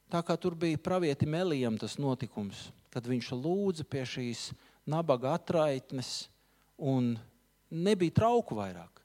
[0.07, 4.51] Tā kā tur bija pravietim Elijam tas notikums, kad viņš lūdza pie šīs
[4.88, 6.29] nabaga atraitnes
[6.77, 7.17] un
[7.69, 9.03] nebija trauku vairāk.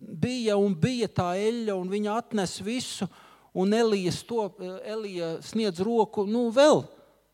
[0.00, 3.08] Bija un bija tā eļļa, un viņa atnes visu,
[3.56, 6.84] un Elija, stop, Elija sniedz roku, nu vēl.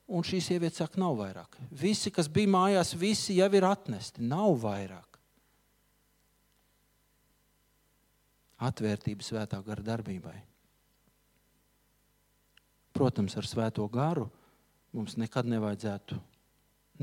[0.07, 1.57] Un šī sieviete saka, nav vairāk.
[1.75, 4.23] Visi, kas bija mājās, visi jau ir atnesti.
[4.23, 5.19] Nav vairāk.
[8.63, 10.37] Atvērtība svētā gara darbībai.
[12.97, 14.25] Protams, ar Svēto garu
[14.97, 16.17] mums nekad nevajadzētu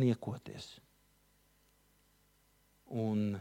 [0.02, 0.72] niekoties.
[2.90, 3.36] Un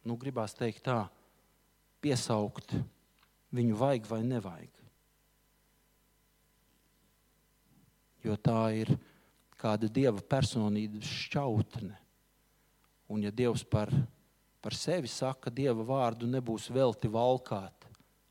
[0.00, 0.96] nu, gribās teikt tā,
[2.00, 2.72] piesaukt
[3.52, 4.80] viņu vajag vai nevajag.
[8.24, 8.94] Jo tā ir
[9.60, 11.98] kāda dieva personības šķautne.
[13.12, 13.92] Un ja Dievs par,
[14.64, 17.90] par sevi saka, dieva vārdu nebūs velti valkāt,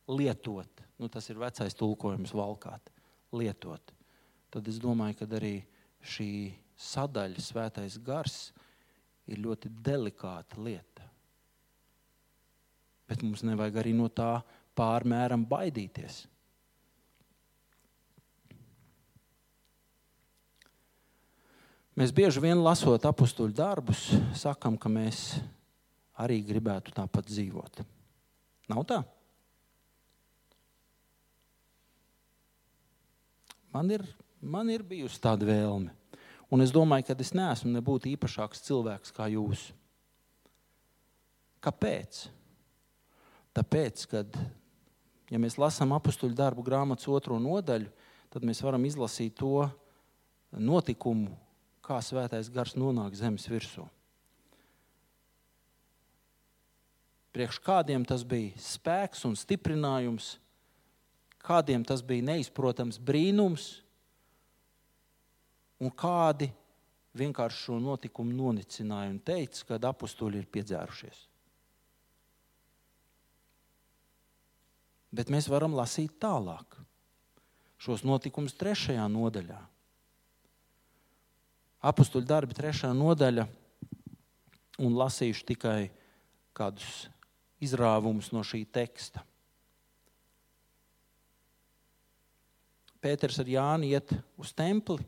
[0.09, 2.91] lietot, nu, tas ir vecais tulkojums, valkāt,
[3.33, 3.93] lietot,
[4.53, 5.55] tad es domāju, ka arī
[6.05, 6.31] šī
[6.77, 8.51] sadaļa, svētais gars,
[9.25, 11.07] ir ļoti delikāta lieta.
[13.09, 14.39] Bet mums nevajag arī no tā
[14.77, 16.25] pārmēram baidīties.
[21.99, 24.05] Mēs bieži vien lasot apakstuļu darbus,
[24.39, 25.41] sakām, ka mēs
[26.23, 27.81] arī gribētu tāpat dzīvot.
[28.71, 29.01] Nav tā?
[33.71, 34.03] Man ir,
[34.41, 35.93] man ir bijusi tāda vēlme.
[36.51, 39.69] Un es domāju, ka es neesmu nebūtu īpašāks cilvēks kā jūs.
[41.63, 42.25] Kāpēc?
[43.55, 44.35] Tāpēc, kad
[45.31, 47.87] ja mēs lasām apakstuļu darbu grāmatas otro nodaļu,
[48.31, 49.63] tad mēs varam izlasīt to
[50.51, 51.31] notikumu,
[51.83, 53.87] kā svētais gars nonāk zemes virsū.
[57.31, 60.33] Priekš kādiem tas bija spēks un stiprinājums,
[61.45, 63.81] kādiem tas bija neizprotams brīnums,
[65.81, 66.51] un kādi
[67.17, 71.25] vienkārši šo notikumu nonicināja un teica, ka apstuļi ir piedzērušies.
[75.11, 76.77] Bet mēs varam lasīt tālāk
[77.81, 79.59] šos notikumus trešajā nodaļā.
[81.81, 83.47] Apostoli darbi trešā nodaļa
[84.85, 85.79] un lasījuši tikai
[86.55, 87.09] kādus
[87.61, 89.25] izrāvumus no šī teksta.
[93.01, 95.01] Pēters ar Jāni iet uz templi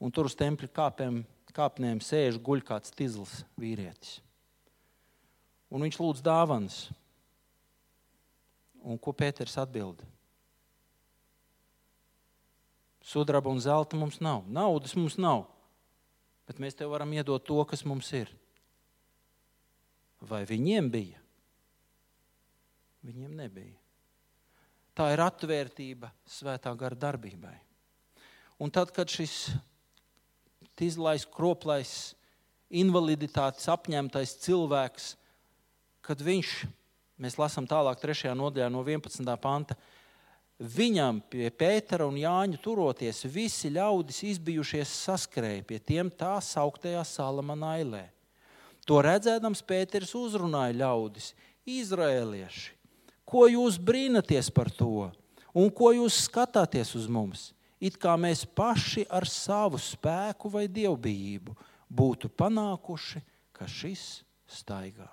[0.00, 1.20] un tur uz tempļa kāpēm,
[1.52, 4.18] kāpnēm sēž guļ kāds tīzls vīrietis.
[5.68, 6.78] Un viņš lūdz dāvanas.
[8.88, 10.00] Un ko Pēters atbild?
[13.04, 15.46] Sudraba un zelta mums nav, naudas mums nav,
[16.48, 18.32] bet mēs tev varam iedot to, kas mums ir.
[20.20, 21.20] Vai viņiem bija?
[23.06, 23.76] Viņiem nebija.
[24.98, 27.54] Tā ir atvērtība svētā gara darbībai.
[28.58, 29.52] Un tad, kad šis
[30.82, 31.92] izlaists, kroplais,
[32.68, 35.12] invaliditātes apņemtais cilvēks,
[36.02, 36.54] kad viņš,
[37.22, 38.32] mēs lasām tālāk, 3.
[38.38, 39.30] nodaļā no 11.
[39.42, 39.76] panta,
[40.58, 47.76] viņam pie Pētera un Jāņa turoties, visi ļaudis izbijušies saskrēja pie tiem tā sauktajā Salamana
[47.78, 48.04] ailē.
[48.88, 51.34] To redzēdams, Pēters uzrunāja ļaudis,
[51.68, 52.77] Izraēlieši,
[53.28, 55.10] ko jūs brīnaties par to,
[55.52, 57.50] un ko jūs skatāties uz mums?
[57.80, 61.54] it kā mēs paši ar savu spēku vai dievbijību
[61.88, 63.22] būtu panākuši,
[63.54, 65.08] ka šis staigā.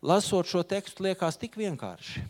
[0.00, 2.24] Lasot šo tekstu, liekas tik vienkārši.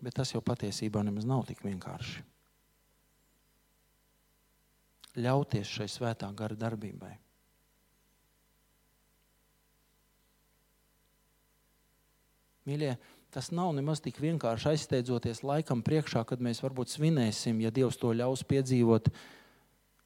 [0.00, 2.24] Bet tas jau patiesībā nemaz nav tik vienkārši.
[5.18, 7.16] Ļauties šai svētā gara darbībai.
[12.68, 12.92] Mīļie,
[13.34, 18.12] tas nav nemaz tik vienkārši aizsteidzoties laikam priekšā, kad mēs varbūt svinēsim, ja Dievs to
[18.14, 19.10] ļaus piedzīvot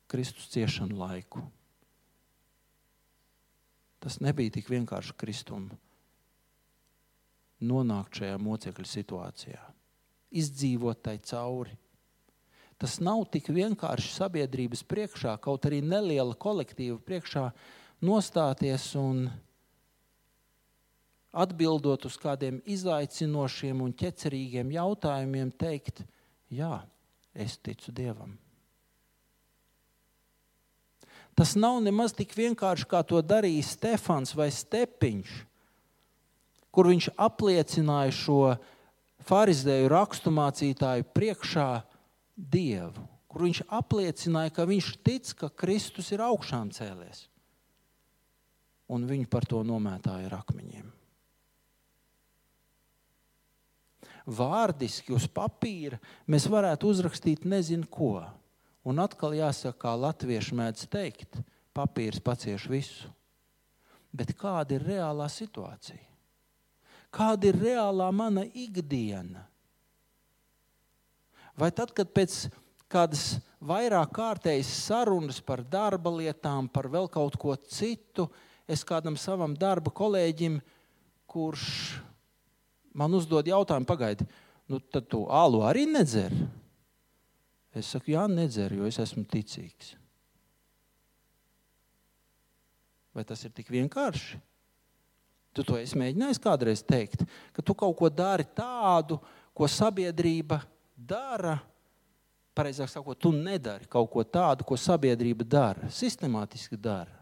[0.09, 1.43] Kristus ciešanu laiku.
[4.01, 5.70] Tas nebija tik vienkārši Kristum
[7.64, 9.62] nonākt šajā mocekļa situācijā,
[10.36, 11.76] izdzīvot tai cauri.
[12.85, 17.47] Tas nav tik vienkārši sabiedrības priekšā, kaut arī neliela kolektīva priekšā
[18.05, 19.23] nostāties un
[21.32, 26.02] atbildot uz kādiem izaicinošiem un ķecerīgiem jautājumiem, teikt,
[26.52, 26.82] jā,
[27.32, 28.36] es ticu Dievam.
[31.32, 35.32] Tas nav nemaz tik vienkārši, kā to darīja Stefans vai Stepiņš,
[36.69, 38.39] kur viņš apliecināja šo
[39.24, 41.70] farizēju raksturmācītāju priekšā
[42.35, 47.28] Dievu, kur viņš apliecināja, ka viņš tic, ka Kristus ir augšām cēlies.
[48.90, 50.93] Un viņi par to nomētāja ar akmeņiem.
[54.27, 55.98] vārdiski uz papīra
[56.31, 58.23] mēs varētu uzrakstīt nezinu ko.
[58.85, 61.39] Un atkal jāsaka, kā latvieši mēdz teikt,
[61.77, 63.09] papīrs pacieš visu.
[64.15, 66.02] Bet kāda ir reālā situācija?
[67.15, 69.47] Kāda ir reālā mana ikdiena?
[71.59, 72.48] Vai tad, kad pēc
[72.90, 78.26] kādas vairāk kārtējas sarunas par darba lietām, par vēl kaut ko citu,
[78.66, 80.59] es kādam savam darba kolēģim,
[81.31, 81.66] kurš
[82.94, 84.26] man uzdod jautājumu, pagaidi,
[84.70, 86.35] nu tad tu alu arī nedzer.
[87.74, 89.97] Es saku, jā, nedzeru, jo es esmu ticīgs.
[93.14, 94.39] Vai tas ir tik vienkārši?
[95.55, 97.22] Tu to esi mēģinājis kādreiz teikt,
[97.55, 99.20] ka tu kaut ko dari tādu,
[99.55, 100.59] ko sabiedrība
[100.95, 101.59] dara.
[102.55, 107.19] Pareizāk sakot, tu nedari kaut ko tādu, ko sabiedrība dara, sistemātiski dara.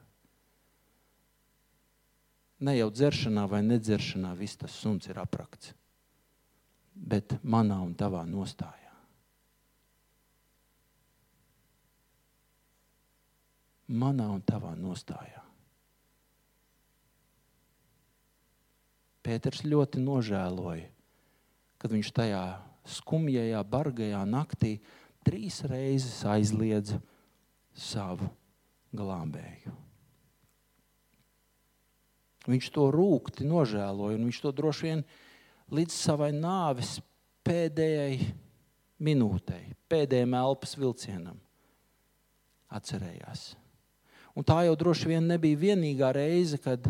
[2.63, 5.73] Ne jau dzeršanā vai nedzeršanā viss tas suns ir aprakts,
[6.95, 8.93] bet manā un tavā nostājā.
[13.93, 15.41] Manā un tavā nostājā.
[19.23, 20.87] Pēters ļoti nožēloja,
[21.83, 22.45] kad viņš tajā
[22.89, 24.77] skumjajā, bargajā naktī
[25.27, 26.99] trīs reizes aizliedza
[27.75, 28.29] savu
[28.93, 29.73] glābēju.
[32.51, 35.05] Viņš to rūkti nožēloja, un viņš to droši vien
[35.73, 36.97] līdz savai nāves
[37.47, 38.19] pēdējai
[39.03, 41.39] minūtei, pēdējiem elpas vilcienam
[42.73, 43.53] atcerējās.
[44.35, 46.87] Un tā jau droši vien nebija vienīgā reize, kad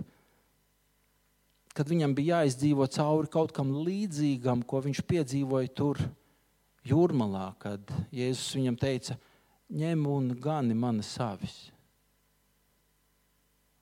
[1.77, 6.01] kad viņam bija jāizdzīvo cauri kaut kam līdzīgam, ko viņš piedzīvoja tur
[6.89, 9.17] jūrmalā, kad Jēzus viņam teica,
[9.73, 11.71] ņem un gani mani savis.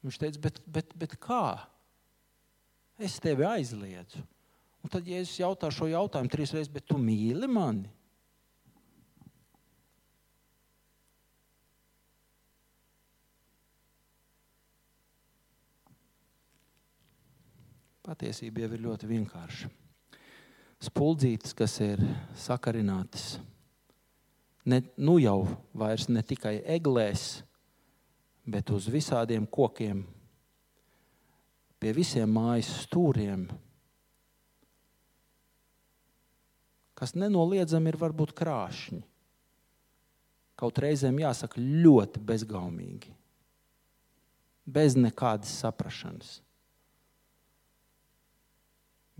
[0.04, 1.44] Viņš teica, bet, bet, bet kā?
[3.00, 4.22] Es tevi aizliedzu.
[4.80, 7.90] Un tad Jēzus jautā šo jautājumu trīs reizes, bet tu mīli mani?
[18.00, 19.68] Patiesība jau ir ļoti vienkārša.
[20.80, 22.00] Spuldzītes, kas ir
[22.40, 23.34] sakarinātas,
[24.64, 25.42] ne, nu jau
[25.76, 27.42] vairs ne tikai eglēs,
[28.48, 30.00] bet uz visādiem kokiem,
[31.76, 33.44] pie visiem mājas stūriem,
[36.96, 39.04] kas nenoliedzami ir varbūt krāšņi.
[40.60, 43.12] Kaut reizēm jāsaka ļoti bezgaumīgi,
[44.64, 46.38] bez nekādas saprašanas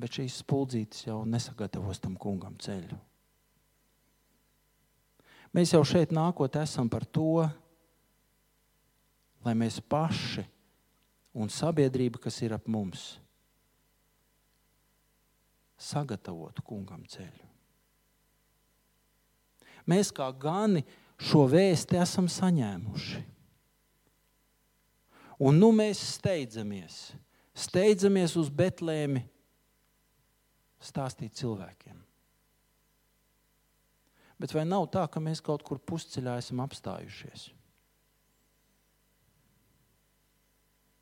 [0.01, 2.98] bet šīs spuldzītes jau nesagatavos tam kungam ceļu.
[5.56, 7.43] Mēs jau šeit nākot esam par to,
[9.44, 10.44] lai mēs paši
[11.35, 13.18] un sabiedrība, kas ir ap mums,
[15.81, 17.48] sagatavotu kungam ceļu.
[19.90, 20.85] Mēs kā gani
[21.20, 23.22] šo vēsti esam saņēmuši.
[25.40, 27.14] Un nu mēs steidzamies,
[27.56, 29.24] steidzamies uz Betlēmi
[30.81, 31.98] stāstīt cilvēkiem.
[34.40, 37.51] Bet vai nav tā, ka mēs kaut kur pusceļā esam apstājušies?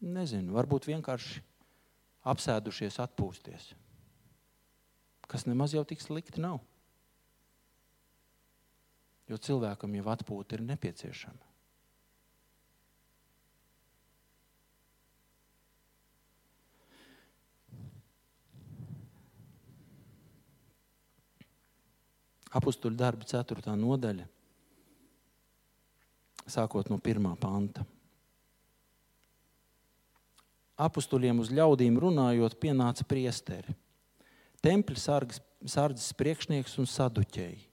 [0.02, 1.42] Nezinu, varbūt vienkārši
[2.30, 3.72] apsēdušies, atpūsties.
[5.28, 6.60] Kas nemaz jau tik slikti nav.
[9.28, 11.47] Jo cilvēkam jau atpūta ir nepieciešama.
[22.48, 23.74] Apostoli darba 4.
[23.76, 24.24] nodaļa,
[26.48, 27.26] sākot no 1.
[27.36, 27.84] panta.
[30.78, 33.74] Apostoliem uz ļaudīm runājot, pienāca priesteri,
[34.64, 35.18] tempļa
[35.68, 37.66] sardzes priekšnieks un saduķēji.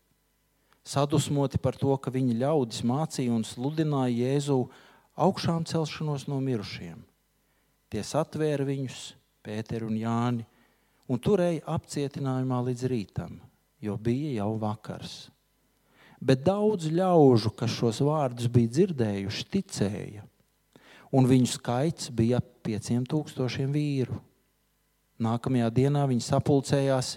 [0.86, 4.60] Sadusmoti par to, ka viņi ļaudis mācīja un sludināja Jēzu
[5.16, 7.00] augšām celšanos no mirušiem.
[7.90, 9.14] Tie satvēra viņus,
[9.46, 10.46] Pēteru un Jāni,
[11.08, 13.40] un turēja apcietinājumā līdz rītam
[13.86, 15.16] jo bija jau vakars.
[16.26, 20.24] Bet daudz ļaužu, kas šos vārdus bija dzirdējuši, ticēja,
[21.16, 24.18] un viņu skaits bija ap pieciem tūkstošiem vīru.
[25.22, 27.16] Nākamajā dienā viņi sapulcējās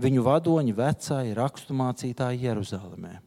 [0.00, 3.18] viņu vadoņi, vecāji, raksturmācītāji Jeruzalemē.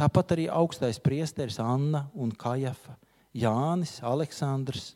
[0.00, 2.96] Tāpat arī augstais priesteris Anna un Kajafa,
[3.36, 4.94] Jānis, Aleksandrs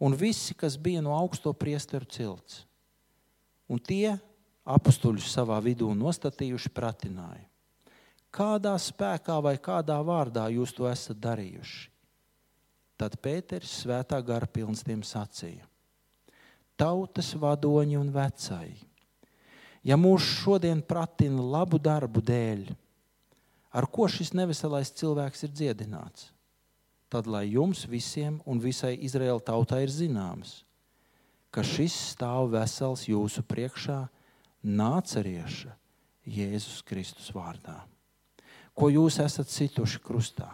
[0.00, 2.62] un visi, kas bija no augsto priesteru cilts.
[3.70, 4.16] Un tie
[4.64, 7.44] apstuļus savā vidū nostatījuši, pratināja.
[8.34, 11.90] Kādā spēkā vai kādā vārdā jūs to esat darījuši?
[12.98, 15.66] Tad Pēters svētā gara pilns tiem sacīja:
[16.78, 18.78] Tautas vadoņi un vecāji,
[19.86, 22.68] ja mūs šodien pratina labu darbu dēļ,
[23.74, 26.30] ar ko šis neveselais cilvēks ir dziedināts,
[27.10, 30.62] tad lai jums visiem un visai Izraēla tautai ir zināms,
[31.54, 34.00] ka šis stāv vesels jūsu priekšā
[34.64, 35.74] nācerieša
[36.24, 37.84] Jēzus Kristus vārdā,
[38.74, 40.48] ko jūs esat situši krustā,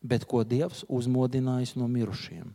[0.00, 2.54] bet ko Dievs uzmodinājis no mirušiem.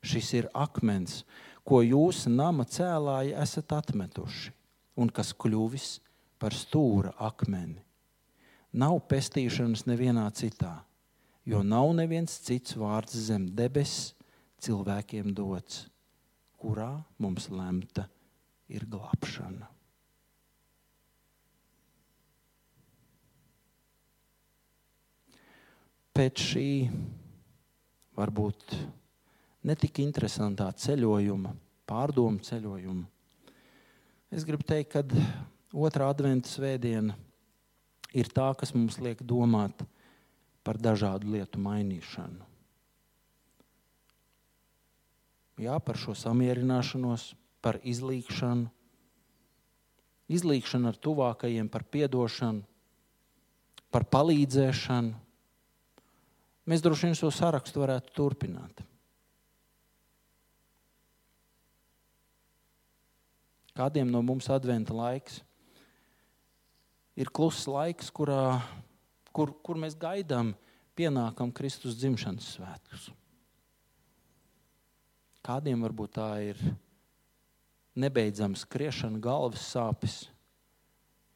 [0.00, 1.24] Šis ir akmens,
[1.66, 4.54] ko jūs nama cēlāji esat atmetuši,
[4.96, 5.98] un kas kļuvis
[6.40, 7.82] par stūra akmeni.
[8.72, 10.78] Nav pestīšanas nevienā citā,
[11.44, 14.14] jo nav neviens cits vārds zem debes
[14.62, 15.88] cilvēkiem dots,
[16.60, 18.06] kurā mums lemta
[18.70, 19.79] ir glābšana.
[26.20, 26.70] Pēc šī
[28.12, 28.74] varbūt
[29.64, 31.54] netik interesantā ceļojuma,
[31.88, 33.06] pārdomu ceļojuma,
[34.28, 35.00] es gribu teikt, ka
[35.72, 37.16] otrā adventa svētdiena
[38.12, 39.80] ir tā, kas mums liek domāt
[40.60, 42.44] par dažādu lietu mainīšanu.
[45.64, 47.30] Jā, par šo samierināšanos,
[47.64, 48.68] par izlīkšanu,
[50.36, 52.60] izlīkšanu ar tuvākajiem, par atdošanu,
[53.88, 55.16] par palīdzēšanu.
[56.70, 58.84] Mēs droši vien šo sarakstu varētu turpināt.
[63.74, 65.40] Kādiem no mums adventa laiks
[67.18, 68.60] ir kluss laiks, kurā,
[69.34, 70.54] kur, kur mēs gaidām,
[70.94, 73.10] pienākam Kristus dzimšanas svētkus.
[75.42, 76.60] Kādiem varbūt tā ir
[77.98, 80.20] nebeidzama skriešana, galvas sāpes,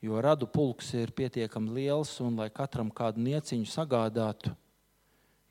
[0.05, 4.53] jo radu pulks ir pietiekami liels un, lai katram kādu nieciņu sagādātu,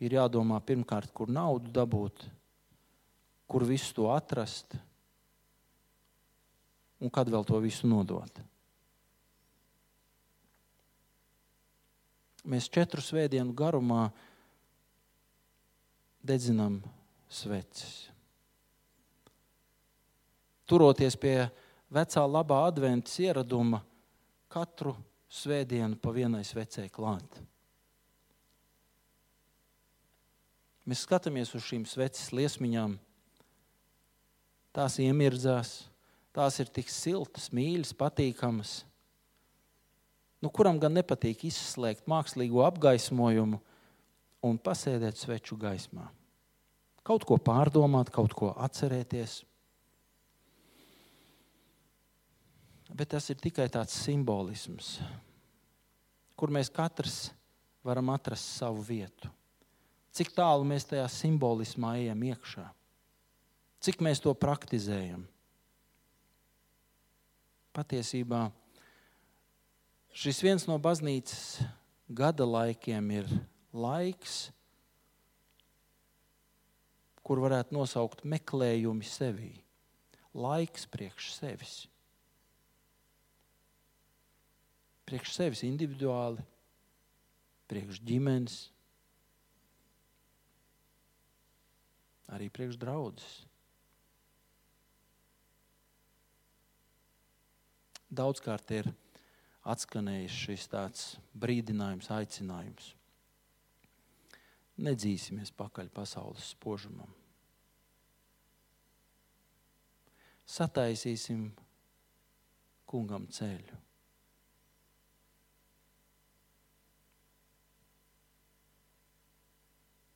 [0.04, 2.26] ir jādomā pirmkārt, kur naudu dabūt,
[3.48, 4.76] kur visu to atrast
[7.04, 8.40] un kad vēl to visu nodot.
[12.44, 14.10] Mēs četru svētdienu garumā
[16.24, 16.82] dedzinām
[17.32, 18.10] sveces.
[20.68, 21.38] Turoties pie
[21.92, 23.80] vecā labā adventas ieraduma,
[24.52, 24.96] katru
[25.32, 27.40] svētdienu pa vienai svecei klāt.
[30.90, 32.98] Mēs skatāmies uz šīm sveces liesmiņām.
[34.74, 35.76] Tās iemirdzās,
[36.36, 38.82] tās ir tik siltas, mīļas, patīkamas
[40.44, 43.62] nu, kuram gan nepatīk izslēgt mākslīgo apgaismojumu
[44.44, 46.10] un pasēdēt sveču gaismā.
[47.04, 49.42] Kaut ko pārdomāt, kaut ko atcerēties.
[52.94, 54.98] Bet tas ir tikai tāds simbolisms,
[56.38, 57.32] kur mēs katrs
[57.84, 59.32] varam atrast savu vietu.
[60.14, 62.68] Cik tālu mēs tajā simbolismā ejam iekšā,
[63.82, 65.24] cik mēs to praktizējam.
[67.74, 68.46] Patiesībā
[70.14, 71.64] Šis viens no baznīcas
[72.06, 73.30] gada laikiem ir
[73.74, 74.52] laiks,
[77.26, 79.50] kur varētu nosaukt meklējumi sevī.
[80.38, 81.74] Laiks priekš sevis.
[85.10, 86.46] Priekš sevis individuāli,
[87.74, 88.60] priekš ģimenes,
[92.32, 93.42] arī priekš draudzes.
[98.14, 98.92] Daudzkārt ir
[99.74, 102.92] atskanējis šis tāds brīdinājums, aicinājums.
[104.84, 107.10] Nedzīsimies pakaļ pasaules spožumam.
[110.50, 111.48] Sataisīsim
[112.90, 113.80] kungam ceļu.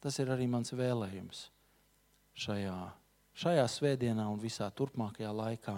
[0.04, 1.48] Tas ir arī mans vēlējums
[2.38, 2.77] šajā,
[3.38, 5.77] šajā svētdienā un visā turpmākajā laikā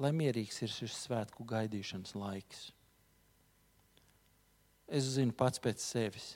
[0.00, 2.68] lai mierīgs ir šis svētku gaidīšanas laiks.
[4.90, 6.32] Es zinu pats pēc sevis.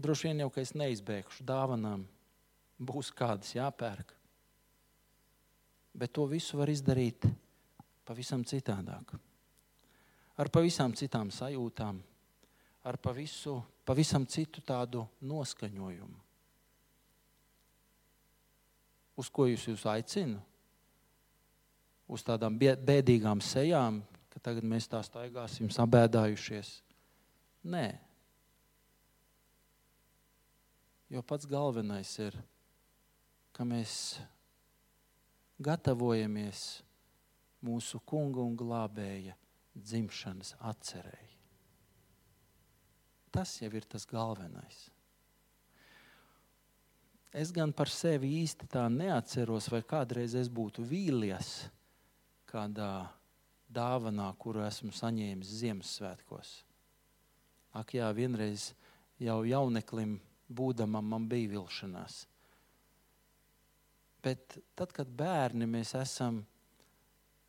[0.00, 2.04] Droši vien jau, ka es neizbēgšu dāvanām,
[2.80, 4.12] būs kādas jāpērk.
[5.96, 7.28] Bet to visu var izdarīt
[8.08, 9.14] pavisam citādāk.
[10.36, 12.00] Ar pavisam citām sajūtām,
[12.84, 13.56] ar pavisu,
[13.88, 16.25] pavisam citu tādu noskaņojumu.
[19.16, 20.42] Uz ko jūs, jūs aicinu?
[22.08, 26.72] uz tādām bēdīgām sejām, ka tagad mēs tā staigāsim sabēdājušies.
[27.66, 27.86] Nē.
[31.10, 32.34] Jo pats galvenais ir,
[33.54, 34.18] ka mēs
[35.62, 36.64] gatavojamies
[37.66, 39.36] mūsu kunga un glābēja
[39.76, 41.32] dzimšanas atcerēji.
[43.34, 44.86] Tas jau ir tas galvenais.
[47.34, 51.68] Es gan par sevi īsti tā neatceros, vai kādreiz es būtu vīlies
[52.46, 53.08] kādā
[53.68, 56.52] dāvanā, kuru esmu saņēmis Ziemassvētkos.
[57.76, 58.70] Ak, jā, vienreiz
[59.20, 60.16] jau jauneklim
[60.48, 62.24] būdamam man bija vilšanās.
[64.22, 66.40] Bet tad, kad bērni mēs esam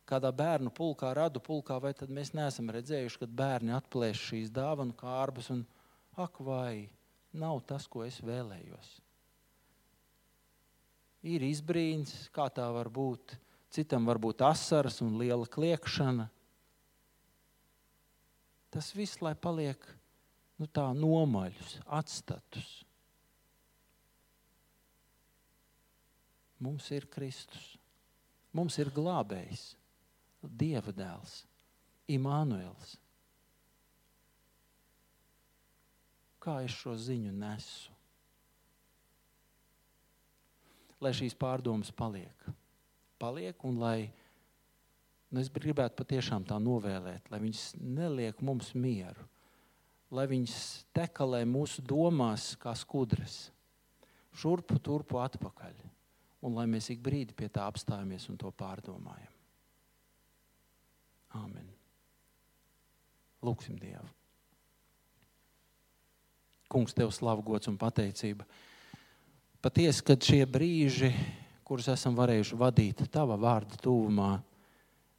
[0.08, 4.96] kādā bērnu pulkā, radu pulkā, vai tad mēs neesam redzējuši, kad bērni atplēš šīs dāvanu
[4.98, 5.64] kārbas un
[6.16, 6.88] ak, vai
[7.32, 8.98] nav tas, ko es vēlējos.
[11.26, 13.38] Ir izbrīns, kā tā var būt
[13.70, 16.28] citam var būt asaras un liela kliekšana.
[18.70, 19.80] tas viss, lai paliek
[20.60, 22.84] nu, tā nomaļus, atstatus.
[26.60, 27.78] Mums ir Kristus,
[28.52, 29.74] mums ir glābējs,
[30.38, 31.40] Dieva dēls,
[32.14, 32.92] Imānuēls.
[36.38, 37.97] Kā es šo ziņu nesu?
[41.04, 42.48] Lai šīs pārdomas paliek.
[43.18, 44.08] Paliek un lai
[45.30, 49.26] nu, es gribētu patiešām tā novēlēt, lai viņas neliek mums mieru,
[50.14, 50.58] lai viņas
[50.96, 53.48] tekalē mūsu domās kā skudras,
[54.38, 55.76] šurpu, turpu, atpakaļ.
[56.46, 59.32] Un lai mēs ik brīdi pie tā apstājamies un to pārdomājam.
[61.34, 61.66] Āmen.
[63.44, 64.06] Lūksim Dievu.
[66.68, 68.46] Kungs, tev slavu, gods un pateicība.
[69.58, 71.10] Patiesi, kad šie brīži,
[71.66, 74.36] kurus esam varējuši vadīt tava vārda tuvumā,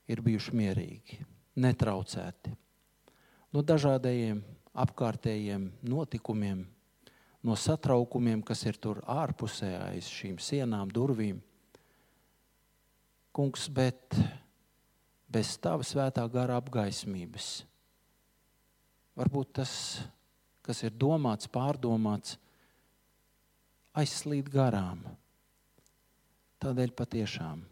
[0.08, 1.20] ir bijuši mierīgi,
[1.60, 2.56] netraucēti
[3.54, 4.42] no dažādiem
[4.80, 6.64] apkārtējiem notikumiem,
[7.44, 11.40] no satraukumiem, kas ir tur ārpusē aiz šīm sienām, durvīm.
[13.36, 14.18] Kungs, bet
[15.30, 17.50] bez tava svētā gara apgaismības,
[19.20, 19.74] varbūt tas,
[20.66, 22.38] kas ir domāts, pārdomāts,
[23.98, 25.02] aizslīd garām.
[26.60, 27.64] Tādēļ patiešām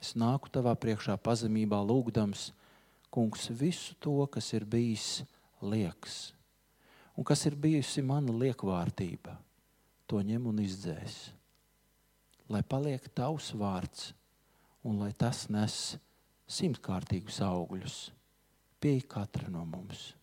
[0.00, 2.50] es nāku tavā priekšā pazemībā, lūgdams,
[3.12, 5.22] kungs, visu to, kas ir bijis
[5.60, 6.30] liekas
[7.20, 9.34] un kas ir bijusi mana liekvārtība,
[10.08, 11.16] to ņem un izdzēs.
[12.48, 14.14] Lai paliek tavs vārds
[14.88, 15.76] un lai tas nes
[16.48, 17.98] simtkārtīgus augļus
[18.80, 20.14] pie katra no mums.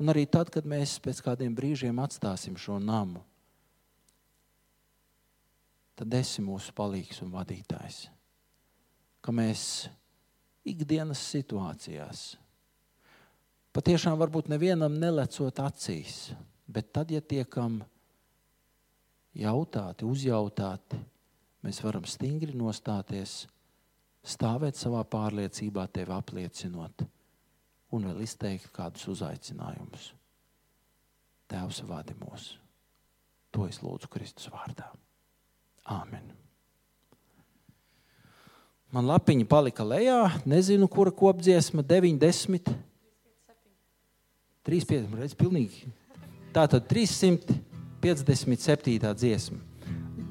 [0.00, 3.20] Un arī tad, kad mēs pēc kādiem brīžiem atstāsim šo namu,
[5.98, 8.06] tad esi mūsu palīgs un vadītājs.
[9.24, 9.88] Ka mēs
[10.68, 12.24] ikdienas situācijās,
[13.74, 16.30] patiešām varbūt nevienam nelecot acīs,
[16.70, 17.80] bet tad, ja tiekam
[19.38, 21.00] jautāti, uzjautāti,
[21.66, 23.42] mēs varam stingri nostāties,
[24.22, 27.06] stāvēt savā pārliecībā, tevi apliecinot
[27.96, 30.12] un vēl izteikt kādus uzaicinājumus.
[31.48, 32.52] Tēvs vadi mūs.
[33.56, 34.90] To es lūdzu Kristus vārdā.
[35.88, 36.20] Āmen.
[38.92, 42.72] Man lapiņa palika lejā, nezinu, kura kopdziesma, 90,
[44.68, 45.88] 35, redz, pilnīgi.
[46.52, 49.12] Tā tad 357.
[49.12, 49.58] dziesma.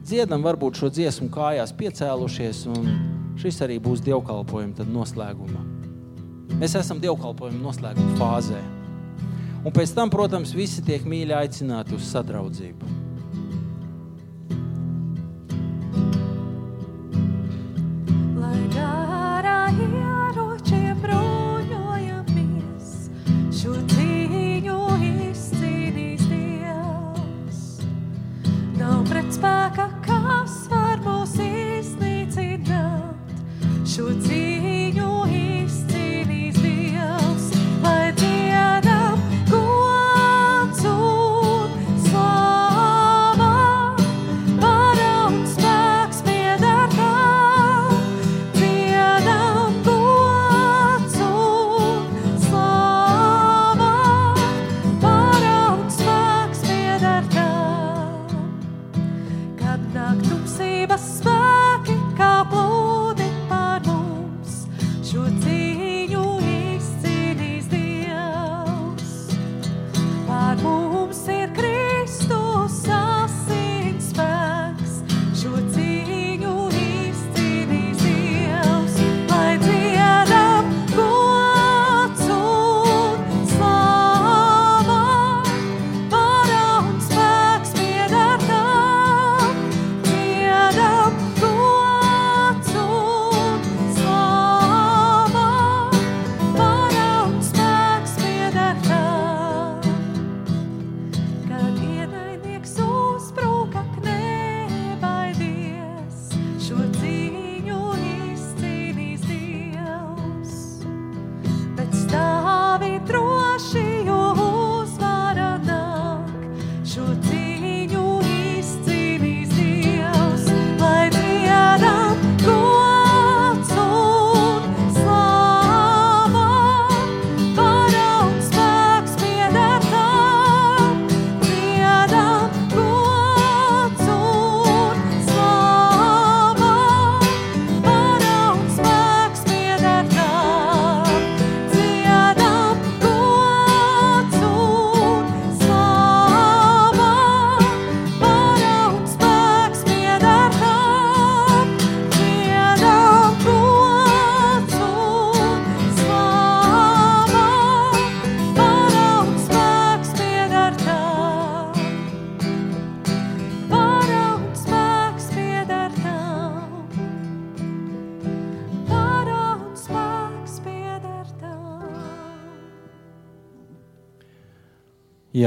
[0.07, 2.83] Dziedam varbūt šo dziesmu kājās piecēlušies, un
[3.41, 5.61] šis arī būs dievkalpojuma noslēguma.
[6.57, 8.61] Mēs esam dievkalpojuma noslēguma fāzē.
[9.65, 12.85] Un pēc tam, protams, visi tiek mīļi aicināti uz sadraudzību.
[29.37, 33.37] Pretspēka, kas var mūs iznīcināt,
[33.85, 34.46] šo cīņu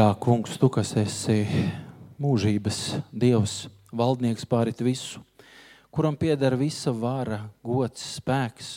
[0.01, 1.43] Jā, kungs, tu, kas esi
[2.16, 2.77] mūžības
[3.12, 5.20] dievs, valdnieks pārit visu,
[5.93, 8.70] kuram pieder visa vara, gods, spēks.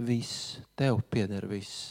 [0.00, 1.90] Viss tev pieder viss.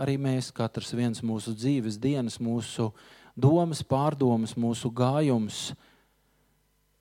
[0.00, 2.88] Arī mēs, katrs viens mūsu dzīves dienas, mūsu
[3.36, 5.74] domas, pārdomas, mūsu gājums,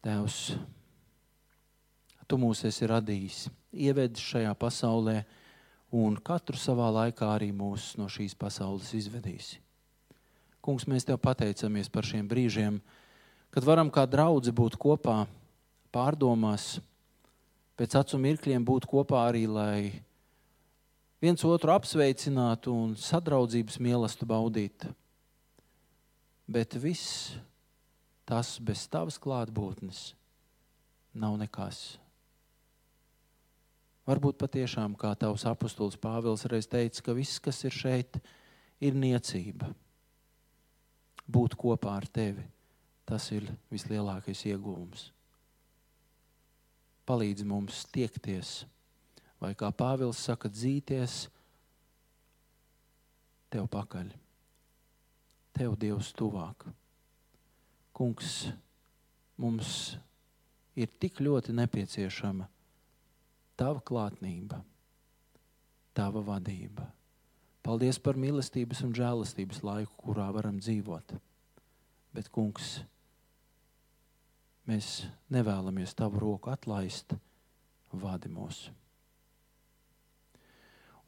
[0.04, 0.42] Tevs,
[2.28, 3.40] Tu mūs esi radījis,
[3.72, 5.16] ievedis šajā pasaulē,
[5.96, 9.64] un katru savā laikā arī mūs no šīs pasaules izvedīsi.
[10.62, 12.82] Kungs, mēs Tev pateicamies par šiem brīžiem,
[13.54, 15.24] kad varam kā draugi būt kopā,
[15.96, 16.78] pārdomās,
[17.80, 20.04] pēc acu mirkļiem būt kopā arī, lai
[21.24, 24.92] viens otru apsveicinātu un sadraudzības mīlestību baudītu.
[26.50, 27.38] Bet viss
[28.30, 30.12] tas bez tavas klātbūtnes
[31.18, 31.98] nav nekas.
[34.10, 38.18] Varbūt patiešām, kā tavs apustulis Pāvils reiz teica, ka viss, kas ir šeit,
[38.82, 39.70] ir niecība.
[41.30, 42.44] Būt kopā ar tevi,
[43.06, 45.10] tas ir vislielākais iegūms.
[47.10, 48.64] Palīdz mums tiekties
[49.42, 51.22] vai kā Pāvils saka, dzīties
[53.54, 54.12] tev pakaļ.
[55.58, 56.68] Tev Dievs tuvāk.
[57.96, 58.50] Kungs,
[59.40, 59.98] mums
[60.80, 62.48] ir tik ļoti nepieciešama
[63.60, 64.62] tava klātnība,
[65.98, 66.86] tava vadība.
[67.70, 71.12] Paldies par mīlestības un žēlastības laiku, kurā varam dzīvot.
[72.18, 72.80] Bet, kungs,
[74.66, 77.14] mēs nevēlamies tavu roku atlaist,
[77.94, 78.74] vadi mūsu.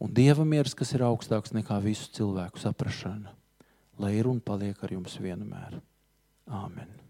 [0.06, 3.34] Un dieva miers, kas ir augstāks nekā visu cilvēku saprāšana,
[3.98, 5.82] lai ir un paliek ar jums vienmēr.
[6.46, 7.01] Āmen!